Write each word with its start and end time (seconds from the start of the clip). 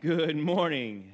Good 0.00 0.38
morning. 0.38 1.12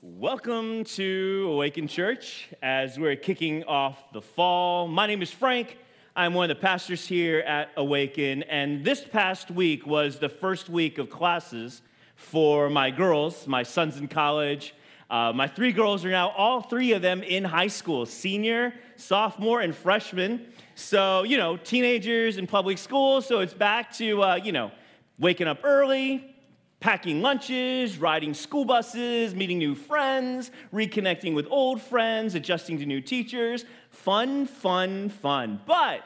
Welcome 0.00 0.84
to 0.84 1.48
Awaken 1.50 1.88
Church 1.88 2.48
as 2.62 2.96
we're 2.96 3.16
kicking 3.16 3.64
off 3.64 4.12
the 4.12 4.22
fall. 4.22 4.86
My 4.86 5.08
name 5.08 5.20
is 5.20 5.32
Frank. 5.32 5.76
I'm 6.14 6.32
one 6.32 6.48
of 6.48 6.56
the 6.56 6.60
pastors 6.62 7.08
here 7.08 7.40
at 7.40 7.70
Awaken, 7.76 8.44
and 8.44 8.84
this 8.84 9.02
past 9.04 9.50
week 9.50 9.84
was 9.84 10.20
the 10.20 10.28
first 10.28 10.68
week 10.68 10.98
of 10.98 11.10
classes 11.10 11.82
for 12.14 12.70
my 12.70 12.92
girls. 12.92 13.48
My 13.48 13.64
son's 13.64 13.96
in 13.96 14.06
college. 14.06 14.72
Uh, 15.10 15.32
my 15.34 15.48
three 15.48 15.72
girls 15.72 16.04
are 16.04 16.10
now, 16.10 16.28
all 16.36 16.60
three 16.60 16.92
of 16.92 17.02
them 17.02 17.24
in 17.24 17.42
high 17.42 17.66
school 17.66 18.06
senior, 18.06 18.74
sophomore, 18.94 19.60
and 19.60 19.74
freshman. 19.74 20.46
So, 20.76 21.24
you 21.24 21.36
know, 21.36 21.56
teenagers 21.56 22.36
in 22.36 22.46
public 22.46 22.78
school. 22.78 23.22
So 23.22 23.40
it's 23.40 23.54
back 23.54 23.92
to, 23.94 24.22
uh, 24.22 24.34
you 24.36 24.52
know, 24.52 24.70
waking 25.18 25.48
up 25.48 25.64
early, 25.64 26.35
packing 26.80 27.22
lunches, 27.22 27.98
riding 27.98 28.34
school 28.34 28.64
buses, 28.64 29.34
meeting 29.34 29.58
new 29.58 29.74
friends, 29.74 30.50
reconnecting 30.72 31.34
with 31.34 31.46
old 31.50 31.80
friends, 31.80 32.34
adjusting 32.34 32.78
to 32.78 32.86
new 32.86 33.00
teachers. 33.00 33.64
Fun, 33.90 34.46
fun, 34.46 35.08
fun. 35.08 35.60
But 35.66 36.02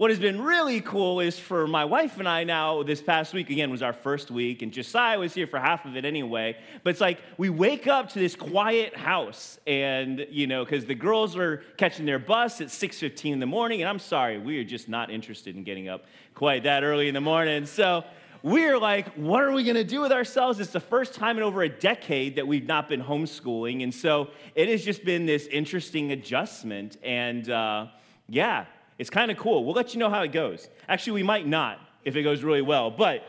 what 0.00 0.10
has 0.10 0.18
been 0.18 0.40
really 0.40 0.80
cool 0.80 1.20
is 1.20 1.38
for 1.38 1.66
my 1.66 1.84
wife 1.84 2.18
and 2.18 2.26
I 2.26 2.42
now, 2.42 2.82
this 2.82 3.02
past 3.02 3.34
week, 3.34 3.50
again, 3.50 3.70
was 3.70 3.82
our 3.82 3.92
first 3.92 4.30
week, 4.30 4.62
and 4.62 4.72
Josiah 4.72 5.18
was 5.18 5.34
here 5.34 5.46
for 5.46 5.58
half 5.58 5.84
of 5.84 5.94
it 5.94 6.06
anyway. 6.06 6.56
But 6.82 6.90
it's 6.90 7.02
like 7.02 7.18
we 7.36 7.50
wake 7.50 7.86
up 7.86 8.08
to 8.14 8.18
this 8.18 8.34
quiet 8.34 8.96
house, 8.96 9.60
and, 9.66 10.26
you 10.30 10.46
know, 10.46 10.64
because 10.64 10.86
the 10.86 10.94
girls 10.94 11.36
are 11.36 11.58
catching 11.76 12.06
their 12.06 12.18
bus 12.18 12.62
at 12.62 12.68
6.15 12.68 13.32
in 13.32 13.40
the 13.40 13.46
morning, 13.46 13.82
and 13.82 13.90
I'm 13.90 13.98
sorry, 13.98 14.38
we 14.38 14.58
are 14.58 14.64
just 14.64 14.88
not 14.88 15.10
interested 15.10 15.54
in 15.54 15.64
getting 15.64 15.90
up 15.90 16.06
quite 16.34 16.62
that 16.62 16.82
early 16.82 17.06
in 17.08 17.12
the 17.12 17.20
morning. 17.20 17.66
So 17.66 18.02
we're 18.42 18.78
like, 18.78 19.12
what 19.14 19.42
are 19.42 19.52
we 19.52 19.64
going 19.64 19.76
to 19.76 19.84
do 19.84 20.00
with 20.00 20.12
ourselves? 20.12 20.60
It's 20.60 20.72
the 20.72 20.80
first 20.80 21.14
time 21.14 21.36
in 21.36 21.42
over 21.42 21.62
a 21.62 21.68
decade 21.68 22.36
that 22.36 22.46
we've 22.46 22.66
not 22.66 22.88
been 22.88 23.02
homeschooling. 23.02 23.82
And 23.82 23.94
so 23.94 24.30
it 24.54 24.68
has 24.68 24.84
just 24.84 25.04
been 25.04 25.26
this 25.26 25.46
interesting 25.46 26.12
adjustment. 26.12 26.96
And 27.02 27.50
uh, 27.50 27.86
yeah, 28.28 28.66
it's 28.98 29.10
kind 29.10 29.30
of 29.30 29.36
cool. 29.36 29.64
We'll 29.64 29.74
let 29.74 29.92
you 29.92 30.00
know 30.00 30.10
how 30.10 30.22
it 30.22 30.32
goes. 30.32 30.68
Actually, 30.88 31.14
we 31.14 31.22
might 31.22 31.46
not 31.46 31.80
if 32.04 32.16
it 32.16 32.22
goes 32.22 32.42
really 32.42 32.62
well, 32.62 32.90
but 32.90 33.22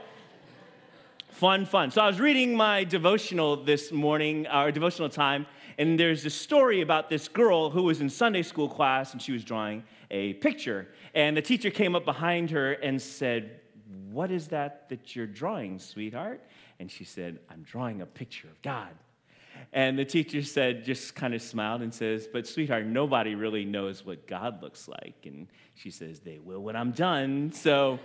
fun, 1.30 1.66
fun. 1.66 1.92
So 1.92 2.02
I 2.02 2.08
was 2.08 2.20
reading 2.20 2.56
my 2.56 2.84
devotional 2.84 3.58
this 3.58 3.92
morning, 3.92 4.48
our 4.48 4.72
devotional 4.72 5.10
time, 5.10 5.46
and 5.78 6.00
there's 6.00 6.24
this 6.24 6.36
story 6.36 6.82
about 6.82 7.10
this 7.10 7.28
girl 7.28 7.70
who 7.70 7.84
was 7.84 8.02
in 8.02 8.10
Sunday 8.10 8.44
school 8.44 8.70
class 8.70 9.14
and 9.14 9.22
she 9.22 9.32
was 9.32 9.44
drawing 9.44 9.84
a 10.10 10.34
picture. 10.34 10.88
And 11.14 11.36
the 11.36 11.42
teacher 11.42 11.70
came 11.70 11.96
up 11.96 12.06
behind 12.06 12.52
her 12.52 12.74
and 12.74 13.02
said, 13.02 13.61
what 14.12 14.32
is 14.32 14.48
that 14.50 14.90
that 14.90 15.16
you're 15.16 15.28
drawing, 15.28 15.80
sweetheart? 15.80 16.42
And 16.80 16.90
she 16.90 17.04
said, 17.04 17.40
I'm 17.50 17.64
drawing 17.64 18.02
a 18.02 18.06
picture 18.06 18.48
of 18.48 18.62
God. 18.62 18.90
And 19.74 19.98
the 19.98 20.06
teacher 20.06 20.42
said, 20.44 20.84
just 20.84 21.16
kind 21.16 21.34
of 21.34 21.42
smiled 21.42 21.82
and 21.82 21.94
says, 21.94 22.28
But 22.32 22.48
sweetheart, 22.48 22.86
nobody 22.86 23.36
really 23.36 23.66
knows 23.66 24.06
what 24.06 24.28
God 24.28 24.62
looks 24.62 24.88
like. 24.88 25.16
And 25.26 25.48
she 25.76 25.92
says, 25.92 26.20
They 26.20 26.40
will 26.40 26.62
when 26.62 26.76
I'm 26.76 26.92
done. 26.92 27.52
So, 27.54 28.00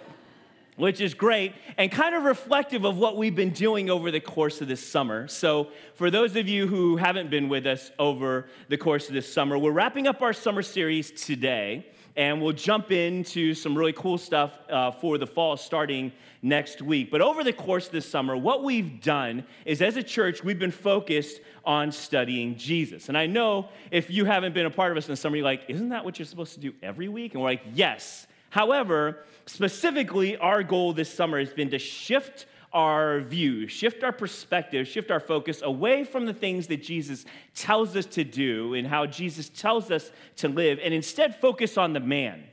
which 0.77 1.01
is 1.01 1.15
great 1.15 1.55
and 1.78 1.91
kind 1.91 2.15
of 2.15 2.25
reflective 2.25 2.84
of 2.84 2.98
what 2.98 3.17
we've 3.17 3.34
been 3.34 3.50
doing 3.50 3.89
over 3.89 4.11
the 4.11 4.21
course 4.21 4.61
of 4.61 4.69
this 4.69 4.87
summer. 4.87 5.27
So, 5.27 5.69
for 5.95 6.11
those 6.11 6.37
of 6.37 6.48
you 6.48 6.67
who 6.67 6.97
haven't 6.97 7.31
been 7.31 7.48
with 7.48 7.67
us 7.67 7.91
over 7.98 8.47
the 8.69 8.77
course 8.77 9.09
of 9.09 9.15
this 9.15 9.33
summer, 9.33 9.59
we're 9.59 9.73
wrapping 9.73 10.06
up 10.06 10.21
our 10.23 10.33
summer 10.33 10.62
series 10.62 11.11
today 11.11 11.87
and 12.17 12.41
we'll 12.41 12.53
jump 12.53 12.91
into 12.91 13.55
some 13.55 13.77
really 13.77 13.92
cool 13.92 14.19
stuff 14.19 14.59
uh, 14.71 14.91
for 14.91 15.19
the 15.19 15.27
fall 15.27 15.56
starting 15.56 16.12
next 16.43 16.81
week. 16.81 17.10
But 17.10 17.21
over 17.21 17.44
the 17.44 17.53
course 17.53 17.87
of 17.87 17.93
this 17.93 18.09
summer, 18.09 18.37
what 18.37 18.65
we've 18.65 19.00
done 19.03 19.44
is 19.65 19.82
as 19.82 19.97
a 19.97 20.03
church, 20.03 20.43
we've 20.43 20.59
been 20.59 20.71
focused 20.71 21.41
on 21.65 21.93
studying 21.93 22.56
Jesus. 22.56 23.09
And 23.09 23.19
I 23.19 23.26
know 23.26 23.69
if 23.91 24.10
you 24.10 24.25
haven't 24.25 24.55
been 24.55 24.66
a 24.66 24.71
part 24.71 24.93
of 24.93 24.99
us 24.99 25.06
in 25.06 25.12
the 25.12 25.16
summer, 25.16 25.37
you're 25.37 25.44
like, 25.44 25.62
isn't 25.69 25.91
that 25.91 26.05
what 26.05 26.19
you're 26.19 26.26
supposed 26.26 26.55
to 26.55 26.60
do 26.60 26.72
every 26.82 27.09
week? 27.09 27.34
And 27.34 27.43
we're 27.43 27.50
like, 27.50 27.62
yes. 27.75 28.26
However, 28.50 29.25
specifically, 29.47 30.37
our 30.37 30.62
goal 30.62 30.93
this 30.93 31.12
summer 31.12 31.38
has 31.38 31.53
been 31.53 31.71
to 31.71 31.78
shift 31.78 32.47
our 32.72 33.21
view, 33.21 33.69
shift 33.69 34.03
our 34.03 34.12
perspective, 34.12 34.87
shift 34.87 35.10
our 35.10 35.21
focus 35.21 35.62
away 35.62 36.04
from 36.04 36.27
the 36.27 36.34
things 36.34 36.66
that 36.66 36.82
Jesus 36.82 37.25
tells 37.54 37.97
us 37.97 38.06
to 38.06 38.25
do 38.25 38.75
and 38.75 38.87
how 38.87 39.06
Jesus 39.06 39.49
tells 39.49 39.91
us 39.91 40.10
to 40.37 40.49
live, 40.49 40.78
and 40.82 40.93
instead 40.93 41.41
focus 41.41 41.78
on 41.78 41.93
the 41.93 42.00
man. 42.00 42.44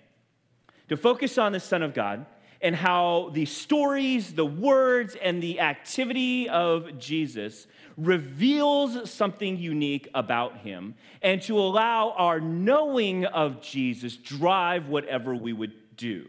To 0.89 0.97
focus 0.97 1.37
on 1.37 1.51
the 1.53 1.59
Son 1.59 1.81
of 1.81 1.93
God 1.93 2.25
and 2.61 2.75
how 2.75 3.29
the 3.33 3.45
stories, 3.45 4.33
the 4.33 4.45
words, 4.45 5.17
and 5.21 5.43
the 5.43 5.59
activity 5.59 6.47
of 6.47 6.97
Jesus 6.97 7.67
reveals 7.97 9.11
something 9.11 9.57
unique 9.57 10.07
about 10.13 10.57
him, 10.59 10.95
and 11.21 11.41
to 11.41 11.59
allow 11.59 12.11
our 12.11 12.39
knowing 12.39 13.25
of 13.25 13.61
Jesus 13.61 14.15
drive 14.15 14.87
whatever 14.87 15.35
we 15.35 15.51
would 15.51 15.73
do. 15.97 16.25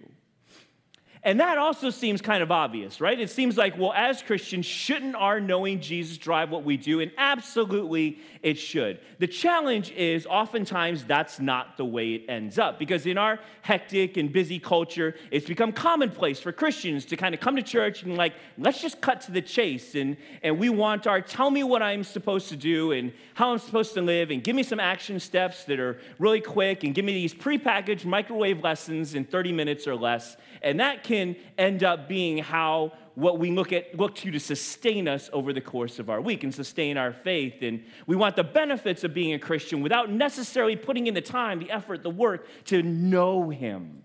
And 1.24 1.40
that 1.40 1.56
also 1.56 1.88
seems 1.88 2.20
kind 2.20 2.42
of 2.42 2.52
obvious, 2.52 3.00
right? 3.00 3.18
It 3.18 3.30
seems 3.30 3.56
like, 3.56 3.78
well, 3.78 3.94
as 3.94 4.22
Christians, 4.22 4.66
shouldn't 4.66 5.16
our 5.16 5.40
knowing 5.40 5.80
Jesus 5.80 6.18
drive 6.18 6.50
what 6.50 6.64
we 6.64 6.76
do? 6.76 7.00
And 7.00 7.10
absolutely 7.16 8.18
it 8.42 8.58
should. 8.58 9.00
The 9.20 9.26
challenge 9.26 9.90
is 9.92 10.26
oftentimes 10.26 11.04
that's 11.04 11.40
not 11.40 11.78
the 11.78 11.84
way 11.86 12.12
it 12.12 12.26
ends 12.28 12.58
up 12.58 12.78
because 12.78 13.06
in 13.06 13.16
our 13.16 13.40
hectic 13.62 14.18
and 14.18 14.30
busy 14.30 14.58
culture, 14.58 15.14
it's 15.30 15.46
become 15.46 15.72
commonplace 15.72 16.40
for 16.40 16.52
Christians 16.52 17.06
to 17.06 17.16
kind 17.16 17.34
of 17.34 17.40
come 17.40 17.56
to 17.56 17.62
church 17.62 18.02
and, 18.02 18.18
like, 18.18 18.34
let's 18.58 18.82
just 18.82 19.00
cut 19.00 19.22
to 19.22 19.32
the 19.32 19.40
chase. 19.40 19.94
And, 19.94 20.18
and 20.42 20.58
we 20.58 20.68
want 20.68 21.06
our 21.06 21.22
tell 21.22 21.50
me 21.50 21.64
what 21.64 21.80
I'm 21.80 22.04
supposed 22.04 22.50
to 22.50 22.56
do 22.56 22.92
and 22.92 23.14
how 23.32 23.50
I'm 23.50 23.58
supposed 23.58 23.94
to 23.94 24.02
live 24.02 24.30
and 24.30 24.44
give 24.44 24.54
me 24.54 24.62
some 24.62 24.78
action 24.78 25.18
steps 25.18 25.64
that 25.64 25.80
are 25.80 25.98
really 26.18 26.42
quick 26.42 26.84
and 26.84 26.94
give 26.94 27.06
me 27.06 27.14
these 27.14 27.32
prepackaged 27.32 28.04
microwave 28.04 28.62
lessons 28.62 29.14
in 29.14 29.24
30 29.24 29.52
minutes 29.52 29.86
or 29.86 29.96
less. 29.96 30.36
And 30.60 30.80
that 30.80 31.02
can 31.02 31.13
can 31.14 31.36
end 31.56 31.84
up 31.84 32.08
being 32.08 32.38
how 32.38 32.92
what 33.14 33.38
we 33.38 33.50
look 33.50 33.72
at 33.72 33.96
look 33.96 34.14
to 34.16 34.30
to 34.30 34.40
sustain 34.40 35.06
us 35.06 35.30
over 35.32 35.52
the 35.52 35.60
course 35.60 35.98
of 35.98 36.10
our 36.10 36.20
week 36.20 36.42
and 36.42 36.54
sustain 36.54 36.96
our 36.96 37.12
faith. 37.12 37.62
And 37.62 37.84
we 38.06 38.16
want 38.16 38.36
the 38.36 38.44
benefits 38.44 39.04
of 39.04 39.14
being 39.14 39.34
a 39.34 39.38
christian 39.38 39.82
without 39.82 40.10
necessarily 40.10 40.76
putting 40.76 41.06
in 41.06 41.14
the 41.14 41.20
time 41.20 41.58
the 41.58 41.70
effort 41.70 42.02
the 42.02 42.10
work 42.10 42.46
to 42.66 42.82
know 42.82 43.50
him. 43.50 44.02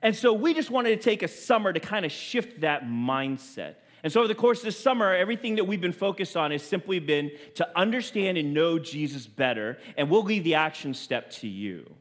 And 0.00 0.14
so 0.14 0.32
we 0.32 0.54
just 0.54 0.70
wanted 0.70 0.90
to 0.90 1.02
take 1.02 1.24
a 1.24 1.28
summer 1.28 1.72
to 1.72 1.80
kind 1.80 2.06
of 2.06 2.12
shift 2.12 2.60
that 2.60 2.84
mindset. 2.84 3.74
And 4.04 4.12
so 4.12 4.20
over 4.20 4.28
the 4.28 4.34
course 4.36 4.58
of 4.60 4.66
this 4.66 4.78
summer 4.78 5.12
everything 5.12 5.56
that 5.56 5.64
we've 5.64 5.80
been 5.80 5.92
focused 5.92 6.36
on 6.36 6.52
has 6.52 6.62
simply 6.62 7.00
been 7.00 7.32
to 7.56 7.68
understand 7.76 8.38
and 8.38 8.54
know 8.54 8.78
jesus 8.78 9.26
better 9.26 9.78
and 9.96 10.08
we'll 10.08 10.22
leave 10.22 10.44
the 10.44 10.54
action 10.54 10.94
step 10.94 11.30
to 11.32 11.48
you. 11.48 11.92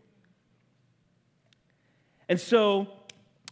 And 2.29 2.39
so 2.39 2.87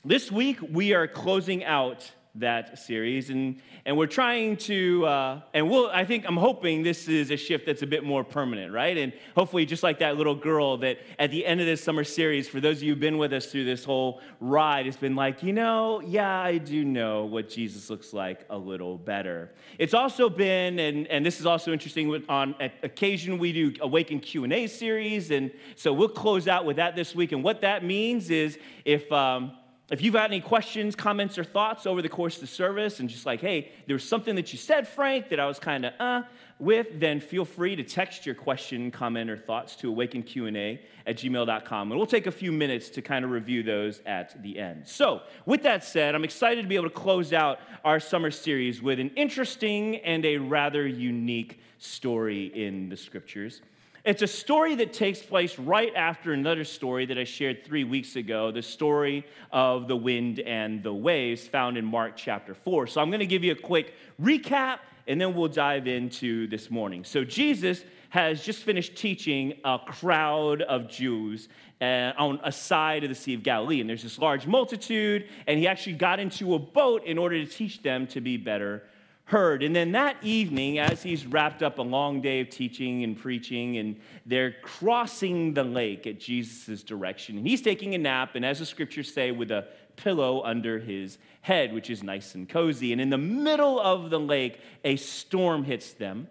this 0.05 0.31
week, 0.31 0.59
we 0.61 0.93
are 0.93 1.07
closing 1.07 1.63
out 1.63 2.11
that 2.35 2.77
series 2.77 3.29
and, 3.29 3.61
and 3.85 3.97
we're 3.97 4.05
trying 4.05 4.57
to 4.57 5.05
uh, 5.05 5.41
and 5.53 5.69
we'll 5.69 5.89
i 5.91 6.03
think 6.03 6.25
i'm 6.27 6.35
hoping 6.35 6.83
this 6.83 7.07
is 7.07 7.31
a 7.31 7.37
shift 7.37 7.65
that's 7.65 7.81
a 7.81 7.87
bit 7.87 8.03
more 8.03 8.25
permanent 8.25 8.73
right? 8.73 8.97
And 8.97 9.13
hopefully 9.35 9.65
just 9.65 9.83
like 9.83 9.99
that 9.99 10.17
little 10.17 10.35
girl 10.35 10.77
that 10.79 10.97
at 11.17 11.31
the 11.31 11.45
end 11.45 11.61
of 11.61 11.65
this 11.65 11.81
summer 11.81 12.03
series 12.03 12.49
for 12.49 12.59
those 12.59 12.77
of 12.77 12.83
you 12.83 12.91
who've 12.91 12.99
been 12.99 13.17
with 13.17 13.31
us 13.31 13.45
through 13.45 13.63
this 13.63 13.85
whole 13.85 14.19
ride 14.41 14.85
it's 14.85 14.97
been 14.97 15.15
like 15.15 15.43
you 15.43 15.53
know 15.53 16.01
yeah 16.01 16.41
i 16.41 16.57
do 16.57 16.83
know 16.83 17.23
what 17.23 17.47
jesus 17.47 17.89
looks 17.89 18.11
like 18.11 18.45
a 18.49 18.57
little 18.57 18.97
better. 18.97 19.51
It's 19.79 19.93
also 19.93 20.29
been 20.29 20.77
and, 20.79 21.07
and 21.07 21.25
this 21.25 21.39
is 21.39 21.45
also 21.45 21.71
interesting 21.71 22.23
on 22.27 22.55
occasion 22.83 23.37
we 23.37 23.53
do 23.53 23.73
awaken 23.79 24.19
q&a 24.19 24.67
series 24.67 25.31
and 25.31 25.51
so 25.75 25.93
we'll 25.93 26.09
close 26.09 26.49
out 26.49 26.65
with 26.65 26.75
that 26.75 26.95
this 26.95 27.15
week. 27.15 27.31
And 27.31 27.43
what 27.43 27.61
that 27.61 27.83
means 27.83 28.29
is 28.29 28.59
if 28.83 29.09
um, 29.11 29.53
if 29.91 30.01
you've 30.01 30.15
had 30.15 30.31
any 30.31 30.41
questions, 30.41 30.95
comments, 30.95 31.37
or 31.37 31.43
thoughts 31.43 31.85
over 31.85 32.01
the 32.01 32.09
course 32.09 32.35
of 32.35 32.41
the 32.41 32.47
service, 32.47 32.99
and 32.99 33.07
just 33.07 33.25
like, 33.25 33.41
hey, 33.41 33.71
there 33.85 33.95
was 33.95 34.07
something 34.07 34.35
that 34.35 34.51
you 34.51 34.57
said, 34.57 34.87
Frank, 34.87 35.29
that 35.29 35.39
I 35.39 35.45
was 35.45 35.59
kind 35.59 35.85
of 35.85 35.93
uh 35.99 36.23
with, 36.57 36.99
then 36.99 37.19
feel 37.19 37.43
free 37.43 37.75
to 37.75 37.83
text 37.83 38.25
your 38.25 38.35
question, 38.35 38.89
comment, 38.89 39.29
or 39.29 39.37
thoughts 39.37 39.75
to 39.75 39.93
awakenqa 39.93 40.79
at 41.05 41.17
gmail.com. 41.17 41.91
And 41.91 41.99
we'll 41.99 42.07
take 42.07 42.27
a 42.27 42.31
few 42.31 42.51
minutes 42.51 42.89
to 42.91 43.01
kind 43.01 43.25
of 43.25 43.31
review 43.31 43.61
those 43.61 44.01
at 44.05 44.41
the 44.41 44.57
end. 44.57 44.87
So, 44.87 45.21
with 45.45 45.63
that 45.63 45.83
said, 45.83 46.15
I'm 46.15 46.23
excited 46.23 46.61
to 46.61 46.67
be 46.67 46.75
able 46.75 46.89
to 46.89 46.95
close 46.95 47.33
out 47.33 47.59
our 47.83 47.99
summer 47.99 48.31
series 48.31 48.81
with 48.81 48.99
an 48.99 49.11
interesting 49.15 49.97
and 49.97 50.25
a 50.25 50.37
rather 50.37 50.87
unique 50.87 51.59
story 51.77 52.45
in 52.45 52.89
the 52.89 52.97
scriptures. 52.97 53.61
It's 54.05 54.21
a 54.21 54.27
story 54.27 54.75
that 54.75 54.93
takes 54.93 55.23
place 55.23 55.57
right 55.57 55.91
after 55.95 56.31
another 56.31 56.63
story 56.63 57.07
that 57.07 57.17
I 57.17 57.23
shared 57.23 57.65
three 57.65 57.83
weeks 57.83 58.15
ago 58.15 58.51
the 58.51 58.61
story 58.61 59.25
of 59.51 59.87
the 59.87 59.95
wind 59.95 60.39
and 60.41 60.83
the 60.83 60.93
waves 60.93 61.47
found 61.47 61.75
in 61.75 61.85
Mark 61.85 62.15
chapter 62.15 62.53
4. 62.53 62.85
So 62.85 63.01
I'm 63.01 63.09
going 63.09 63.21
to 63.21 63.25
give 63.25 63.43
you 63.43 63.53
a 63.53 63.55
quick 63.55 63.95
recap 64.21 64.77
and 65.07 65.19
then 65.19 65.33
we'll 65.33 65.47
dive 65.47 65.87
into 65.87 66.45
this 66.49 66.69
morning. 66.69 67.03
So 67.03 67.23
Jesus 67.23 67.83
has 68.09 68.43
just 68.43 68.61
finished 68.61 68.95
teaching 68.95 69.53
a 69.65 69.79
crowd 69.79 70.61
of 70.61 70.87
Jews 70.87 71.49
uh, 71.81 72.11
on 72.15 72.39
a 72.43 72.51
side 72.51 73.03
of 73.03 73.09
the 73.09 73.15
Sea 73.15 73.33
of 73.33 73.41
Galilee. 73.41 73.81
And 73.81 73.89
there's 73.89 74.03
this 74.03 74.19
large 74.19 74.45
multitude, 74.45 75.27
and 75.47 75.59
he 75.59 75.67
actually 75.67 75.95
got 75.95 76.19
into 76.19 76.53
a 76.53 76.59
boat 76.59 77.03
in 77.05 77.17
order 77.17 77.43
to 77.43 77.51
teach 77.51 77.81
them 77.81 78.05
to 78.07 78.21
be 78.21 78.37
better 78.37 78.83
heard. 79.25 79.63
And 79.63 79.75
then 79.75 79.91
that 79.93 80.17
evening, 80.21 80.77
as 80.79 81.01
he's 81.01 81.25
wrapped 81.25 81.63
up 81.63 81.79
a 81.79 81.81
long 81.81 82.21
day 82.21 82.41
of 82.41 82.49
teaching 82.49 83.03
and 83.03 83.17
preaching, 83.17 83.77
and 83.77 83.99
they're 84.25 84.51
crossing 84.61 85.53
the 85.53 85.63
lake 85.63 86.05
at 86.05 86.19
Jesus' 86.19 86.83
direction, 86.83 87.37
and 87.37 87.47
he's 87.47 87.61
taking 87.61 87.95
a 87.95 87.97
nap, 87.97 88.35
and 88.35 88.45
as 88.45 88.59
the 88.59 88.65
scriptures 88.65 89.11
say, 89.11 89.31
with 89.31 89.51
a 89.51 89.67
pillow 89.95 90.43
under 90.43 90.79
his 90.79 91.17
head, 91.41 91.73
which 91.73 91.89
is 91.89 92.03
nice 92.03 92.35
and 92.35 92.47
cozy. 92.47 92.91
And 92.91 93.01
in 93.01 93.09
the 93.09 93.17
middle 93.17 93.79
of 93.79 94.09
the 94.09 94.19
lake, 94.19 94.59
a 94.83 94.95
storm 94.95 95.63
hits 95.63 95.93
them. 95.93 96.27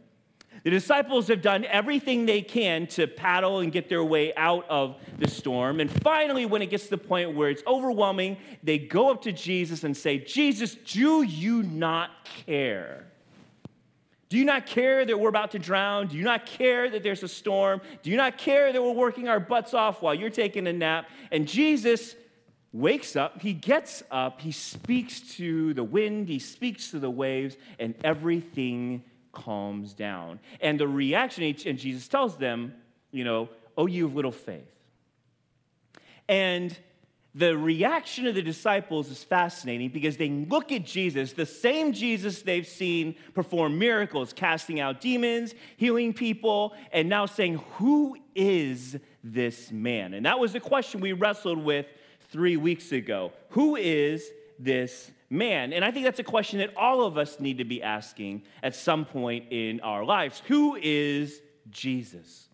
The 0.64 0.70
disciples 0.70 1.28
have 1.28 1.42
done 1.42 1.66
everything 1.66 2.24
they 2.24 2.40
can 2.40 2.86
to 2.88 3.06
paddle 3.06 3.60
and 3.60 3.70
get 3.70 3.90
their 3.90 4.02
way 4.02 4.34
out 4.34 4.64
of 4.70 4.96
the 5.18 5.28
storm. 5.28 5.78
And 5.78 5.90
finally, 6.02 6.46
when 6.46 6.62
it 6.62 6.70
gets 6.70 6.84
to 6.84 6.90
the 6.90 6.98
point 6.98 7.34
where 7.34 7.50
it's 7.50 7.62
overwhelming, 7.66 8.38
they 8.62 8.78
go 8.78 9.10
up 9.10 9.22
to 9.22 9.32
Jesus 9.32 9.84
and 9.84 9.94
say, 9.94 10.18
Jesus, 10.18 10.74
do 10.74 11.22
you 11.22 11.62
not 11.62 12.10
care? 12.46 13.04
Do 14.30 14.38
you 14.38 14.46
not 14.46 14.64
care 14.64 15.04
that 15.04 15.20
we're 15.20 15.28
about 15.28 15.50
to 15.50 15.58
drown? 15.58 16.06
Do 16.06 16.16
you 16.16 16.24
not 16.24 16.46
care 16.46 16.88
that 16.88 17.02
there's 17.02 17.22
a 17.22 17.28
storm? 17.28 17.82
Do 18.02 18.10
you 18.10 18.16
not 18.16 18.38
care 18.38 18.72
that 18.72 18.82
we're 18.82 18.90
working 18.90 19.28
our 19.28 19.38
butts 19.38 19.74
off 19.74 20.00
while 20.00 20.14
you're 20.14 20.30
taking 20.30 20.66
a 20.66 20.72
nap? 20.72 21.10
And 21.30 21.46
Jesus 21.46 22.16
wakes 22.72 23.16
up, 23.16 23.40
he 23.42 23.52
gets 23.52 24.02
up, 24.10 24.40
he 24.40 24.50
speaks 24.50 25.20
to 25.36 25.74
the 25.74 25.84
wind, 25.84 26.28
he 26.28 26.40
speaks 26.40 26.90
to 26.90 26.98
the 26.98 27.10
waves, 27.10 27.56
and 27.78 27.94
everything 28.02 29.04
calms 29.34 29.92
down. 29.92 30.40
And 30.60 30.78
the 30.78 30.88
reaction, 30.88 31.42
and 31.44 31.78
Jesus 31.78 32.08
tells 32.08 32.36
them, 32.36 32.74
you 33.10 33.24
know, 33.24 33.48
oh, 33.76 33.86
you 33.86 34.04
have 34.04 34.14
little 34.14 34.32
faith. 34.32 34.70
And 36.28 36.76
the 37.34 37.56
reaction 37.56 38.26
of 38.28 38.36
the 38.36 38.42
disciples 38.42 39.10
is 39.10 39.24
fascinating 39.24 39.88
because 39.88 40.16
they 40.16 40.28
look 40.28 40.70
at 40.70 40.86
Jesus, 40.86 41.32
the 41.32 41.46
same 41.46 41.92
Jesus 41.92 42.42
they've 42.42 42.66
seen 42.66 43.16
perform 43.34 43.76
miracles, 43.78 44.32
casting 44.32 44.78
out 44.78 45.00
demons, 45.00 45.52
healing 45.76 46.12
people, 46.12 46.74
and 46.92 47.08
now 47.08 47.26
saying, 47.26 47.60
Who 47.74 48.16
is 48.36 48.96
this 49.24 49.72
man? 49.72 50.14
And 50.14 50.26
that 50.26 50.38
was 50.38 50.52
the 50.52 50.60
question 50.60 51.00
we 51.00 51.12
wrestled 51.12 51.58
with 51.58 51.86
three 52.30 52.56
weeks 52.56 52.92
ago. 52.92 53.32
Who 53.50 53.74
is 53.74 54.30
this 54.58 55.10
man? 55.30 55.72
And 55.72 55.84
I 55.84 55.90
think 55.90 56.04
that's 56.04 56.18
a 56.18 56.24
question 56.24 56.58
that 56.60 56.76
all 56.76 57.04
of 57.04 57.18
us 57.18 57.40
need 57.40 57.58
to 57.58 57.64
be 57.64 57.82
asking 57.82 58.42
at 58.62 58.74
some 58.74 59.04
point 59.04 59.52
in 59.52 59.80
our 59.80 60.04
lives. 60.04 60.42
Who 60.46 60.76
is 60.80 61.40
Jesus? 61.70 62.48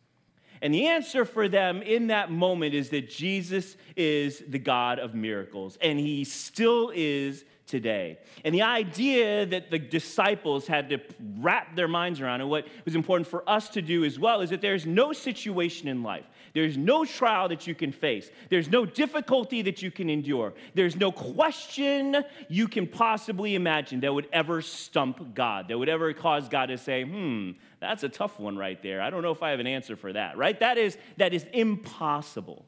And 0.63 0.75
the 0.75 0.87
answer 0.87 1.25
for 1.25 1.49
them 1.49 1.83
in 1.83 2.09
that 2.09 2.31
moment 2.31 2.75
is 2.75 2.91
that 2.91 3.09
Jesus 3.09 3.77
is 3.97 4.43
the 4.47 4.59
God 4.59 4.99
of 4.99 5.15
miracles, 5.15 5.79
and 5.81 5.99
he 5.99 6.25
still 6.25 6.93
is 6.95 7.45
today. 7.71 8.19
And 8.45 8.55
the 8.55 8.63
idea 8.63 9.47
that 9.47 9.71
the 9.71 9.79
disciples 9.79 10.67
had 10.67 10.91
to 10.91 10.99
wrap 11.39 11.77
their 11.77 11.89
minds 11.89 12.21
around, 12.21 12.41
and 12.41 12.51
what 12.51 12.67
was 12.85 12.97
important 12.97 13.29
for 13.29 13.49
us 13.49 13.69
to 13.71 13.81
do 13.81 14.05
as 14.05 14.19
well, 14.19 14.41
is 14.41 14.51
that 14.51 14.61
there's 14.61 14.85
no 14.85 15.13
situation 15.13 15.89
in 15.89 16.03
life, 16.03 16.27
there's 16.53 16.77
no 16.77 17.05
trial 17.05 17.49
that 17.49 17.67
you 17.69 17.77
can 17.77 17.93
face. 17.93 18.29
There's 18.49 18.69
no 18.69 18.85
difficulty 18.85 19.63
that 19.63 19.83
you 19.83 19.93
can 19.93 20.11
endure. 20.11 20.53
There's 20.75 20.97
no 20.97 21.13
question 21.13 22.25
you 22.49 22.67
can 22.67 22.89
possibly 22.89 23.55
imagine 23.55 24.01
that 24.01 24.13
would 24.13 24.29
ever 24.33 24.61
stump 24.61 25.35
God, 25.35 25.69
that 25.69 25.79
would 25.79 25.89
ever 25.89 26.13
cause 26.13 26.49
God 26.49 26.67
to 26.67 26.77
say, 26.77 27.05
hmm, 27.05 27.53
that's 27.81 28.03
a 28.03 28.09
tough 28.09 28.39
one 28.39 28.57
right 28.57 28.81
there. 28.83 29.01
I 29.01 29.11
don't 29.11 29.23
know 29.23 29.33
if 29.33 29.43
I 29.43 29.51
have 29.51 29.61
an 29.61 29.67
answer 29.67 29.97
for 29.97 30.13
that, 30.13 30.37
right? 30.37 30.59
That 30.61 30.77
is, 30.79 30.99
that 31.17 31.33
is 31.33 31.47
impossible. 31.53 32.67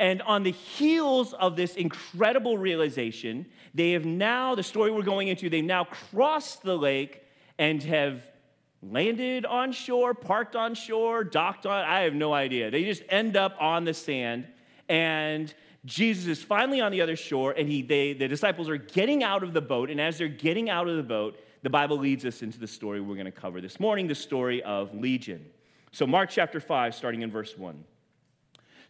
And 0.00 0.22
on 0.22 0.42
the 0.42 0.50
heels 0.50 1.32
of 1.34 1.56
this 1.56 1.76
incredible 1.76 2.58
realization, 2.58 3.46
they 3.74 3.92
have 3.92 4.04
now, 4.04 4.54
the 4.54 4.62
story 4.62 4.90
we're 4.90 5.02
going 5.02 5.28
into, 5.28 5.48
they've 5.48 5.62
now 5.62 5.84
crossed 5.84 6.62
the 6.62 6.76
lake 6.76 7.22
and 7.58 7.82
have 7.82 8.26
landed 8.82 9.44
on 9.44 9.72
shore, 9.72 10.14
parked 10.14 10.56
on 10.56 10.74
shore, 10.74 11.22
docked 11.22 11.66
on, 11.66 11.84
I 11.84 12.00
have 12.00 12.14
no 12.14 12.32
idea. 12.32 12.70
They 12.70 12.84
just 12.84 13.02
end 13.08 13.36
up 13.36 13.54
on 13.60 13.84
the 13.84 13.94
sand 13.94 14.46
and 14.88 15.52
Jesus 15.84 16.26
is 16.26 16.42
finally 16.42 16.80
on 16.80 16.92
the 16.92 17.00
other 17.00 17.16
shore 17.16 17.52
and 17.52 17.68
he, 17.68 17.82
they, 17.82 18.12
the 18.12 18.26
disciples 18.26 18.68
are 18.68 18.76
getting 18.76 19.22
out 19.22 19.42
of 19.42 19.52
the 19.52 19.60
boat. 19.60 19.90
And 19.90 20.00
as 20.00 20.18
they're 20.18 20.28
getting 20.28 20.68
out 20.68 20.88
of 20.88 20.96
the 20.96 21.02
boat, 21.02 21.38
the 21.62 21.70
Bible 21.70 21.98
leads 21.98 22.24
us 22.24 22.42
into 22.42 22.58
the 22.58 22.66
story 22.66 23.00
we're 23.00 23.14
going 23.14 23.26
to 23.26 23.32
cover 23.32 23.60
this 23.60 23.78
morning, 23.78 24.06
the 24.06 24.14
story 24.14 24.62
of 24.62 24.94
Legion. 24.94 25.44
So, 25.92 26.06
Mark 26.06 26.30
chapter 26.30 26.60
5, 26.60 26.94
starting 26.94 27.22
in 27.22 27.30
verse 27.30 27.56
1. 27.56 27.84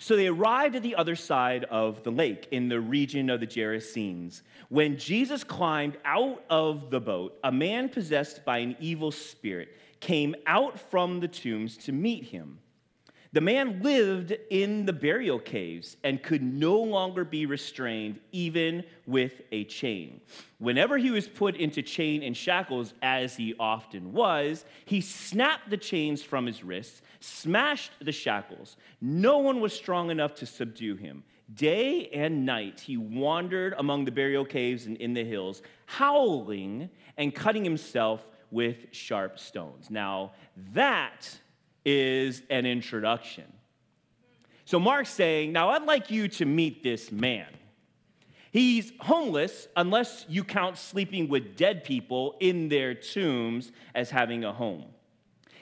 So 0.02 0.17
they 0.17 0.28
arrived 0.28 0.76
at 0.76 0.82
the 0.82 0.96
other 0.96 1.14
side 1.14 1.64
of 1.64 2.02
the 2.05 2.11
lake 2.11 2.49
in 2.50 2.70
the 2.70 2.81
region 2.81 3.28
of 3.28 3.40
the 3.40 3.46
Gerasenes. 3.46 4.40
When 4.70 4.96
Jesus 4.96 5.44
climbed 5.44 5.99
out 6.06 6.43
of 6.49 6.90
the 6.90 7.00
boat, 7.00 7.38
a 7.44 7.52
man 7.52 7.90
possessed 7.90 8.43
by 8.46 8.58
an 8.58 8.76
evil 8.81 9.11
spirit 9.11 9.76
came 10.00 10.34
out 10.46 10.81
from 10.90 11.20
the 11.20 11.28
tombs 11.28 11.76
to 11.76 11.93
meet 11.93 12.25
him. 12.25 12.61
The 13.32 13.41
man 13.41 13.81
lived 13.81 14.37
in 14.50 14.87
the 14.87 14.93
burial 14.93 15.38
caves 15.38 15.97
and 16.03 16.21
could 16.21 16.43
no 16.43 16.81
longer 16.81 17.25
be 17.25 17.47
restrained, 17.47 18.19
even 18.32 18.82
with 19.06 19.43
a 19.53 19.65
chain. 19.65 20.21
Whenever 20.59 20.99
he 20.99 21.12
was 21.12 21.29
put 21.29 21.55
into 21.55 21.81
chain 21.81 22.25
and 22.25 22.37
shackles, 22.37 22.93
as 23.03 23.37
he 23.37 23.55
often 23.61 24.12
was, 24.12 24.65
he 24.85 25.00
snapped 25.00 25.71
the 25.71 25.77
chains 25.77 26.25
from 26.25 26.44
his 26.44 26.65
wrists, 26.65 27.03
smashed 27.21 27.93
the 28.00 28.11
shackles. 28.11 28.77
No 29.00 29.38
one 29.38 29.61
was 29.61 29.73
strong 29.73 30.11
enough 30.11 30.35
to 30.37 30.47
subdue 30.47 30.97
him. 30.97 31.23
Day 31.55 32.09
and 32.12 32.44
night 32.44 32.81
he 32.81 32.97
wandered 32.97 33.75
among 33.79 34.06
the 34.06 34.12
burial 34.12 34.44
caves 34.44 34.87
and 34.87 34.97
in 34.97 35.15
the 35.15 35.25
hills, 35.25 35.62
howling 35.87 36.91
and 37.17 37.32
cutting 37.32 37.62
himself 37.62 38.27
with 38.50 38.87
sharp 38.91 39.38
stones. 39.38 39.88
Now, 39.88 40.32
that 40.73 41.38
is 41.85 42.43
an 42.50 42.67
introduction. 42.67 43.44
So 44.65 44.79
Mark's 44.79 45.11
saying, 45.11 45.53
Now 45.53 45.71
I'd 45.71 45.85
like 45.85 46.11
you 46.11 46.29
to 46.29 46.44
meet 46.44 46.82
this 46.82 47.11
man. 47.11 47.49
He's 48.53 48.93
homeless 49.00 49.69
unless 49.77 50.27
you 50.29 50.43
count 50.43 50.77
sleeping 50.77 51.29
with 51.29 51.56
dead 51.56 51.85
people 51.85 52.37
in 52.41 52.69
their 52.69 52.94
tombs 52.94 53.71
as 53.94 54.11
having 54.11 54.44
a 54.44 54.53
home. 54.53 54.87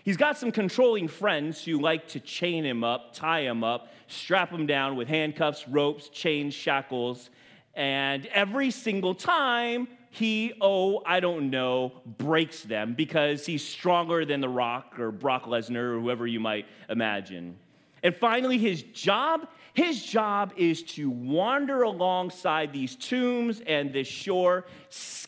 He's 0.05 0.17
got 0.17 0.38
some 0.38 0.50
controlling 0.53 1.06
friends 1.06 1.63
who 1.63 1.81
like 1.81 2.08
to 2.08 2.20
chain 2.20 2.65
him 2.65 2.82
up, 2.82 3.13
tie 3.13 3.41
him 3.41 3.63
up, 3.63 3.89
strap 4.06 4.51
him 4.51 4.67
down 4.67 4.96
with 4.96 5.06
handcuffs, 5.06 5.69
ropes, 5.69 6.08
chains, 6.08 6.55
shackles. 6.55 7.29
And 7.75 8.25
every 8.27 8.70
single 8.70 9.15
time 9.15 9.87
he, 10.10 10.55
oh, 10.60 11.03
I 11.05 11.20
don't 11.20 11.50
know, 11.50 11.93
breaks 12.05 12.62
them 12.62 12.94
because 12.94 13.46
he's 13.46 13.67
stronger 13.67 14.24
than 14.24 14.41
The 14.41 14.48
Rock 14.48 14.98
or 14.98 15.10
Brock 15.10 15.44
Lesnar 15.44 15.96
or 15.96 16.00
whoever 16.00 16.27
you 16.27 16.41
might 16.41 16.67
imagine. 16.88 17.56
And 18.03 18.15
finally, 18.15 18.58
his 18.58 18.82
job 18.82 19.48
his 19.79 20.03
job 20.03 20.55
is 20.56 20.82
to 20.82 21.08
wander 21.08 21.82
alongside 21.82 22.72
these 22.72 22.96
tombs 22.96 23.60
and 23.65 23.93
this 23.93 24.08
shore, 24.08 24.67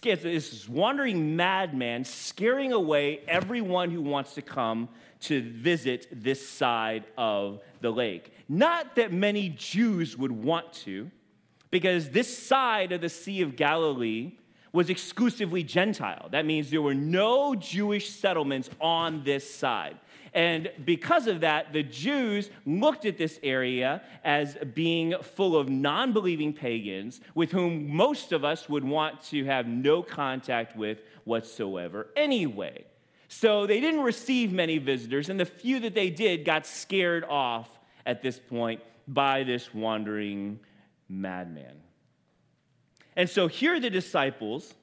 this 0.03 0.69
wandering 0.69 1.37
madman, 1.37 2.05
scaring 2.05 2.73
away 2.73 3.21
everyone 3.29 3.93
who 3.93 4.03
wants 4.03 4.35
to 4.35 4.43
come 4.43 4.89
to 5.21 5.41
visit 5.41 6.09
this 6.11 6.49
side 6.49 7.05
of 7.17 7.61
the 7.81 7.93
lake. 7.93 8.33
Not 8.49 8.97
that 8.97 9.13
many 9.13 9.51
Jews 9.51 10.17
would 10.17 10.33
want 10.33 10.73
to, 10.85 11.13
because 11.71 12.11
this 12.11 12.37
side 12.37 12.91
of 12.91 13.03
the 13.03 13.09
Sea 13.09 13.43
of 13.43 13.55
Galilee 13.55 14.33
was 14.73 14.91
exclusively 14.91 15.63
Gentile. 15.63 16.29
That 16.31 16.47
means 16.47 16.71
there 16.71 16.83
were 16.83 16.95
no 16.95 17.55
Jewish 17.55 18.11
settlements 18.11 18.71
on 18.81 19.25
this 19.25 19.53
side. 19.53 19.99
And 20.33 20.71
because 20.85 21.27
of 21.27 21.41
that, 21.41 21.73
the 21.73 21.83
Jews 21.83 22.51
looked 22.65 23.05
at 23.05 23.19
this 23.19 23.41
area 23.43 24.03
as 24.23 24.57
being 24.75 25.15
full 25.23 25.57
of 25.57 25.69
non 25.69 26.13
believing 26.13 26.53
pagans 26.53 27.21
with 27.35 27.51
whom 27.51 27.95
most 27.95 28.31
of 28.33 28.45
us 28.45 28.69
would 28.69 28.85
want 28.85 29.23
to 29.25 29.45
have 29.45 29.67
no 29.67 30.03
contact 30.03 30.77
with 30.77 31.03
whatsoever 31.25 32.09
anyway. 32.17 32.85
So 33.29 33.67
they 33.67 33.81
didn't 33.81 34.03
receive 34.03 34.53
many 34.53 34.79
visitors, 34.79 35.29
and 35.29 35.39
the 35.39 35.47
few 35.47 35.81
that 35.81 35.95
they 35.95 36.11
did 36.11 36.45
got 36.45 36.67
scared 36.67 37.25
off 37.25 37.69
at 38.05 38.23
this 38.23 38.39
point 38.39 38.81
by 39.07 39.45
this 39.45 39.73
wandering 39.73 40.59
madman. 41.09 41.77
And 43.17 43.29
so 43.29 43.49
here 43.49 43.75
are 43.75 43.81
the 43.81 43.91
disciples. 43.91 44.75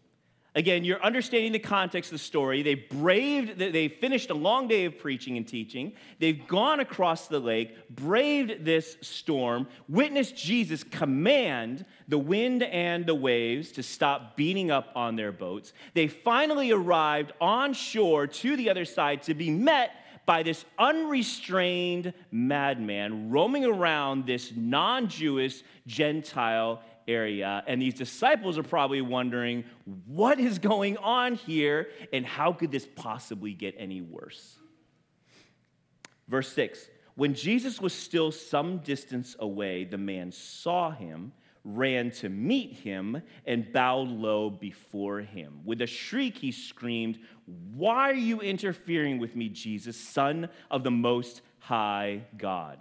Again, 0.57 0.83
you're 0.83 1.03
understanding 1.03 1.51
the 1.51 1.59
context 1.59 2.11
of 2.11 2.17
the 2.17 2.23
story. 2.23 2.63
They 2.63 2.73
braved, 2.73 3.59
they 3.59 3.87
finished 3.87 4.31
a 4.31 4.33
long 4.33 4.67
day 4.67 4.85
of 4.85 4.97
preaching 4.97 5.37
and 5.37 5.47
teaching. 5.47 5.93
They've 6.17 6.47
gone 6.47 6.79
across 6.79 7.27
the 7.27 7.39
lake, 7.39 7.95
braved 7.95 8.65
this 8.65 8.97
storm, 9.01 9.67
witnessed 9.87 10.35
Jesus 10.35 10.83
command 10.83 11.85
the 12.07 12.17
wind 12.17 12.63
and 12.63 13.05
the 13.05 13.13
waves 13.13 13.71
to 13.73 13.83
stop 13.83 14.35
beating 14.35 14.71
up 14.71 14.91
on 14.95 15.15
their 15.15 15.31
boats. 15.31 15.73
They 15.93 16.07
finally 16.07 16.71
arrived 16.71 17.33
on 17.39 17.73
shore 17.73 18.25
to 18.25 18.55
the 18.55 18.71
other 18.71 18.85
side 18.85 19.21
to 19.23 19.35
be 19.35 19.51
met 19.51 19.91
by 20.25 20.41
this 20.41 20.65
unrestrained 20.79 22.13
madman 22.31 23.29
roaming 23.29 23.63
around 23.63 24.25
this 24.25 24.51
non 24.55 25.07
Jewish 25.07 25.61
Gentile 25.85 26.81
area. 27.07 27.63
And 27.67 27.81
these 27.81 27.93
disciples 27.93 28.57
are 28.57 28.63
probably 28.63 29.01
wondering, 29.01 29.63
what 30.05 30.39
is 30.39 30.59
going 30.59 30.97
on 30.97 31.35
here 31.35 31.89
and 32.11 32.25
how 32.25 32.53
could 32.53 32.71
this 32.71 32.87
possibly 32.95 33.53
get 33.53 33.75
any 33.77 34.01
worse? 34.01 34.57
Verse 36.27 36.51
6 36.53 36.89
When 37.15 37.33
Jesus 37.33 37.81
was 37.81 37.93
still 37.93 38.31
some 38.31 38.79
distance 38.79 39.35
away, 39.39 39.85
the 39.85 39.97
man 39.97 40.31
saw 40.31 40.91
him, 40.91 41.31
ran 41.63 42.11
to 42.11 42.29
meet 42.29 42.73
him, 42.73 43.21
and 43.45 43.71
bowed 43.71 44.09
low 44.09 44.49
before 44.49 45.21
him. 45.21 45.61
With 45.65 45.81
a 45.81 45.87
shriek, 45.87 46.37
he 46.37 46.51
screamed, 46.51 47.19
Why 47.73 48.09
are 48.09 48.13
you 48.13 48.41
interfering 48.41 49.19
with 49.19 49.35
me, 49.35 49.49
Jesus, 49.49 49.97
Son 49.97 50.49
of 50.69 50.83
the 50.83 50.91
Most 50.91 51.41
High 51.59 52.23
God? 52.37 52.79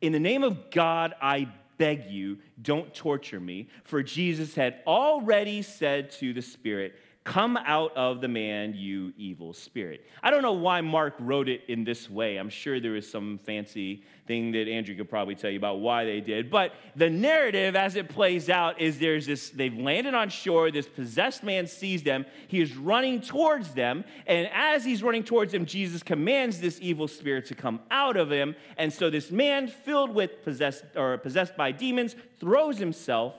In 0.00 0.12
the 0.12 0.20
name 0.20 0.42
of 0.42 0.70
God, 0.70 1.14
I 1.22 1.48
beg 1.82 2.08
you, 2.08 2.38
don't 2.62 2.94
torture 2.94 3.40
me. 3.40 3.66
For 3.82 4.04
Jesus 4.04 4.54
had 4.54 4.82
already 4.86 5.62
said 5.62 6.12
to 6.12 6.32
the 6.32 6.40
Spirit, 6.40 6.94
Come 7.24 7.56
out 7.56 7.96
of 7.96 8.20
the 8.20 8.26
man, 8.26 8.74
you 8.74 9.12
evil 9.16 9.52
spirit. 9.52 10.04
I 10.24 10.30
don't 10.30 10.42
know 10.42 10.54
why 10.54 10.80
Mark 10.80 11.14
wrote 11.20 11.48
it 11.48 11.62
in 11.68 11.84
this 11.84 12.10
way. 12.10 12.36
I'm 12.36 12.48
sure 12.48 12.80
there 12.80 12.96
is 12.96 13.08
some 13.08 13.38
fancy 13.38 14.02
thing 14.26 14.50
that 14.52 14.66
Andrew 14.66 14.96
could 14.96 15.08
probably 15.08 15.36
tell 15.36 15.50
you 15.50 15.56
about 15.56 15.78
why 15.78 16.04
they 16.04 16.20
did. 16.20 16.50
But 16.50 16.72
the 16.96 17.08
narrative, 17.08 17.76
as 17.76 17.94
it 17.94 18.08
plays 18.08 18.50
out, 18.50 18.80
is 18.80 18.98
there's 18.98 19.26
this 19.26 19.50
they've 19.50 19.76
landed 19.76 20.14
on 20.14 20.30
shore. 20.30 20.72
This 20.72 20.88
possessed 20.88 21.44
man 21.44 21.68
sees 21.68 22.02
them. 22.02 22.26
He 22.48 22.60
is 22.60 22.76
running 22.76 23.20
towards 23.20 23.72
them. 23.72 24.04
And 24.26 24.48
as 24.52 24.84
he's 24.84 25.04
running 25.04 25.22
towards 25.22 25.52
them, 25.52 25.64
Jesus 25.64 26.02
commands 26.02 26.60
this 26.60 26.80
evil 26.82 27.06
spirit 27.06 27.46
to 27.46 27.54
come 27.54 27.80
out 27.92 28.16
of 28.16 28.32
him. 28.32 28.56
And 28.76 28.92
so 28.92 29.10
this 29.10 29.30
man, 29.30 29.68
filled 29.68 30.12
with 30.12 30.42
possessed 30.42 30.84
or 30.96 31.18
possessed 31.18 31.56
by 31.56 31.70
demons, 31.70 32.16
throws 32.40 32.78
himself 32.78 33.34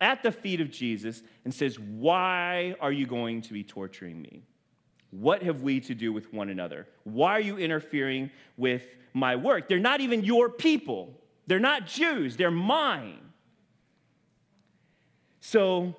at 0.00 0.22
the 0.22 0.32
feet 0.32 0.60
of 0.60 0.70
Jesus 0.70 1.22
and 1.44 1.54
says, 1.54 1.78
Why 1.78 2.74
are 2.80 2.92
you 2.92 3.06
going 3.06 3.42
to 3.42 3.52
be 3.52 3.62
torturing 3.62 4.20
me? 4.20 4.42
What 5.10 5.42
have 5.42 5.62
we 5.62 5.80
to 5.80 5.94
do 5.94 6.12
with 6.12 6.32
one 6.32 6.48
another? 6.48 6.86
Why 7.04 7.32
are 7.32 7.40
you 7.40 7.58
interfering 7.58 8.30
with 8.56 8.84
my 9.12 9.36
work? 9.36 9.68
They're 9.68 9.78
not 9.78 10.00
even 10.00 10.24
your 10.24 10.48
people. 10.48 11.14
They're 11.46 11.58
not 11.58 11.86
Jews, 11.86 12.36
they're 12.36 12.50
mine. 12.50 13.18
So 15.40 15.96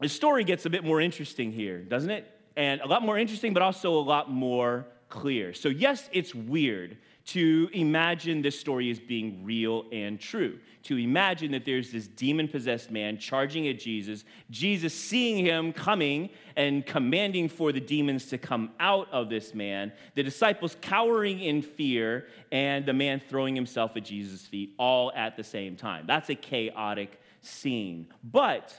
the 0.00 0.08
story 0.08 0.44
gets 0.44 0.66
a 0.66 0.70
bit 0.70 0.84
more 0.84 1.00
interesting 1.00 1.52
here, 1.52 1.78
doesn't 1.78 2.10
it? 2.10 2.30
And 2.56 2.80
a 2.82 2.86
lot 2.86 3.02
more 3.02 3.16
interesting, 3.16 3.54
but 3.54 3.62
also 3.62 3.94
a 3.94 4.02
lot 4.02 4.30
more 4.30 4.86
clear. 5.08 5.54
So, 5.54 5.68
yes, 5.68 6.08
it's 6.12 6.34
weird 6.34 6.98
to 7.26 7.70
imagine 7.72 8.42
this 8.42 8.58
story 8.58 8.90
as 8.90 8.98
being 8.98 9.44
real 9.44 9.84
and 9.92 10.20
true. 10.20 10.58
To 10.84 10.98
imagine 10.98 11.52
that 11.52 11.64
there's 11.64 11.90
this 11.90 12.06
demon 12.06 12.48
possessed 12.48 12.90
man 12.90 13.16
charging 13.16 13.66
at 13.68 13.78
Jesus, 13.78 14.24
Jesus 14.50 14.92
seeing 14.92 15.42
him 15.42 15.72
coming 15.72 16.28
and 16.56 16.84
commanding 16.84 17.48
for 17.48 17.72
the 17.72 17.80
demons 17.80 18.26
to 18.26 18.36
come 18.36 18.72
out 18.78 19.10
of 19.10 19.30
this 19.30 19.54
man, 19.54 19.92
the 20.14 20.22
disciples 20.22 20.76
cowering 20.82 21.40
in 21.40 21.62
fear, 21.62 22.26
and 22.52 22.84
the 22.84 22.92
man 22.92 23.20
throwing 23.20 23.54
himself 23.54 23.96
at 23.96 24.04
Jesus' 24.04 24.42
feet 24.42 24.74
all 24.78 25.10
at 25.16 25.36
the 25.36 25.44
same 25.44 25.76
time. 25.76 26.04
That's 26.06 26.28
a 26.28 26.34
chaotic 26.34 27.18
scene. 27.40 28.08
But 28.22 28.78